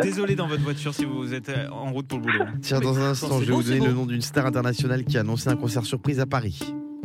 Désolé 0.02 0.34
dans 0.34 0.46
votre 0.46 0.62
voiture 0.62 0.94
si 0.94 1.04
vous 1.04 1.32
êtes 1.34 1.48
euh, 1.48 1.68
en 1.70 1.92
route 1.92 2.06
pour 2.06 2.18
le 2.18 2.24
boulot. 2.24 2.44
Tiens, 2.62 2.80
dans 2.80 2.98
un 2.98 3.13
je 3.14 3.44
vais 3.46 3.52
vous 3.52 3.62
donner 3.62 3.80
le 3.86 3.92
nom 3.92 4.06
d'une 4.06 4.20
star 4.22 4.46
internationale 4.46 5.04
qui 5.04 5.16
a 5.16 5.20
annoncé 5.20 5.48
un 5.48 5.56
concert 5.56 5.84
surprise 5.84 6.20
à 6.20 6.26
Paris. 6.26 6.58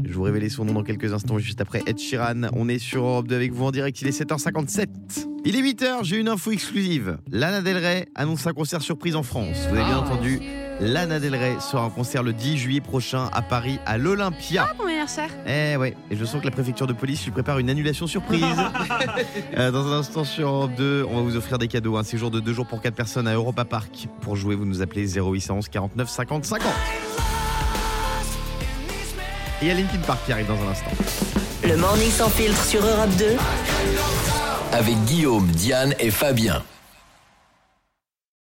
Je 0.04 0.08
vais 0.10 0.14
vous 0.14 0.24
révéler 0.24 0.48
son 0.50 0.64
nom 0.66 0.74
dans 0.74 0.84
quelques 0.84 1.12
instants, 1.14 1.38
juste 1.40 1.60
après 1.62 1.84
Ed 1.86 1.98
Sheeran. 2.00 2.44
On 2.54 2.70
est 2.70 2.80
sur 2.80 3.04
Europe 3.04 3.28
2 3.28 3.36
avec 3.36 3.52
vous 3.54 3.66
en 3.66 3.72
direct, 3.72 4.02
il 4.02 4.08
est 4.08 4.18
7h57. 4.18 4.88
Il 5.46 5.56
est 5.56 5.62
8h, 5.62 6.04
j'ai 6.04 6.18
une 6.18 6.30
info 6.30 6.52
exclusive. 6.52 7.18
Lana 7.32 7.62
Del 7.62 7.78
Rey 7.78 8.08
annonce 8.16 8.48
un 8.48 8.54
concert 8.54 8.82
surprise 8.82 9.16
en 9.16 9.24
France. 9.24 9.58
Vous 9.70 9.76
avez 9.76 9.86
bien 9.86 10.02
Ah. 10.04 10.06
entendu, 10.06 10.40
Lana 10.82 11.20
Del 11.20 11.36
Rey 11.36 11.58
sera 11.60 11.84
en 11.86 11.90
concert 11.90 12.24
le 12.24 12.32
10 12.34 12.58
juillet 12.58 12.82
prochain 12.82 13.30
à 13.34 13.42
Paris, 13.42 13.78
à 13.86 13.98
l'Olympia. 13.98 14.68
Ah, 14.70 14.74
anniversaire. 15.00 15.30
Eh 15.48 15.78
ouais, 15.78 15.96
et 16.12 16.16
je 16.16 16.26
sens 16.26 16.42
que 16.42 16.46
la 16.46 16.52
préfecture 16.52 16.88
de 16.88 16.94
police 16.94 17.24
lui 17.24 17.32
prépare 17.32 17.60
une 17.60 17.70
annulation 17.70 18.08
surprise. 18.08 18.44
Euh, 19.58 19.72
dans 19.72 19.88
un 19.88 20.00
instant 20.00 20.24
sur 20.24 20.48
Europe 20.48 20.72
2, 20.78 21.06
on 21.10 21.18
va 21.18 21.22
vous 21.22 21.36
offrir 21.36 21.58
des 21.58 21.68
cadeaux. 21.68 21.98
Un 21.98 22.04
séjour 22.04 22.32
de 22.32 22.40
deux 22.40 22.54
jours 22.54 22.66
pour 22.66 22.82
quatre 22.82 22.96
personnes 22.96 23.28
à 23.28 23.34
Europa 23.34 23.66
Park. 23.66 24.08
Pour 24.22 24.36
jouer, 24.36 24.56
vous 24.56 24.66
nous 24.66 24.82
appelez 24.82 25.18
0811 25.18 25.68
49 25.68 26.10
50 26.10 26.46
50. 26.46 26.72
Et 29.62 29.66
il 29.66 29.68
y 29.68 29.72
a 29.72 29.74
Linkin 29.74 30.00
Park 30.06 30.20
qui 30.26 30.32
arrive 30.32 30.48
dans 30.48 30.62
un 30.62 30.72
instant. 30.72 30.92
Le 31.64 31.76
Morning 31.78 32.10
Sans 32.12 32.30
Filtre 32.30 32.64
sur 32.64 32.86
Europe 32.86 33.10
2. 33.18 33.26
Avec 34.72 34.96
Guillaume, 35.06 35.48
Diane 35.48 35.94
et 36.00 36.12
Fabien. 36.12 36.64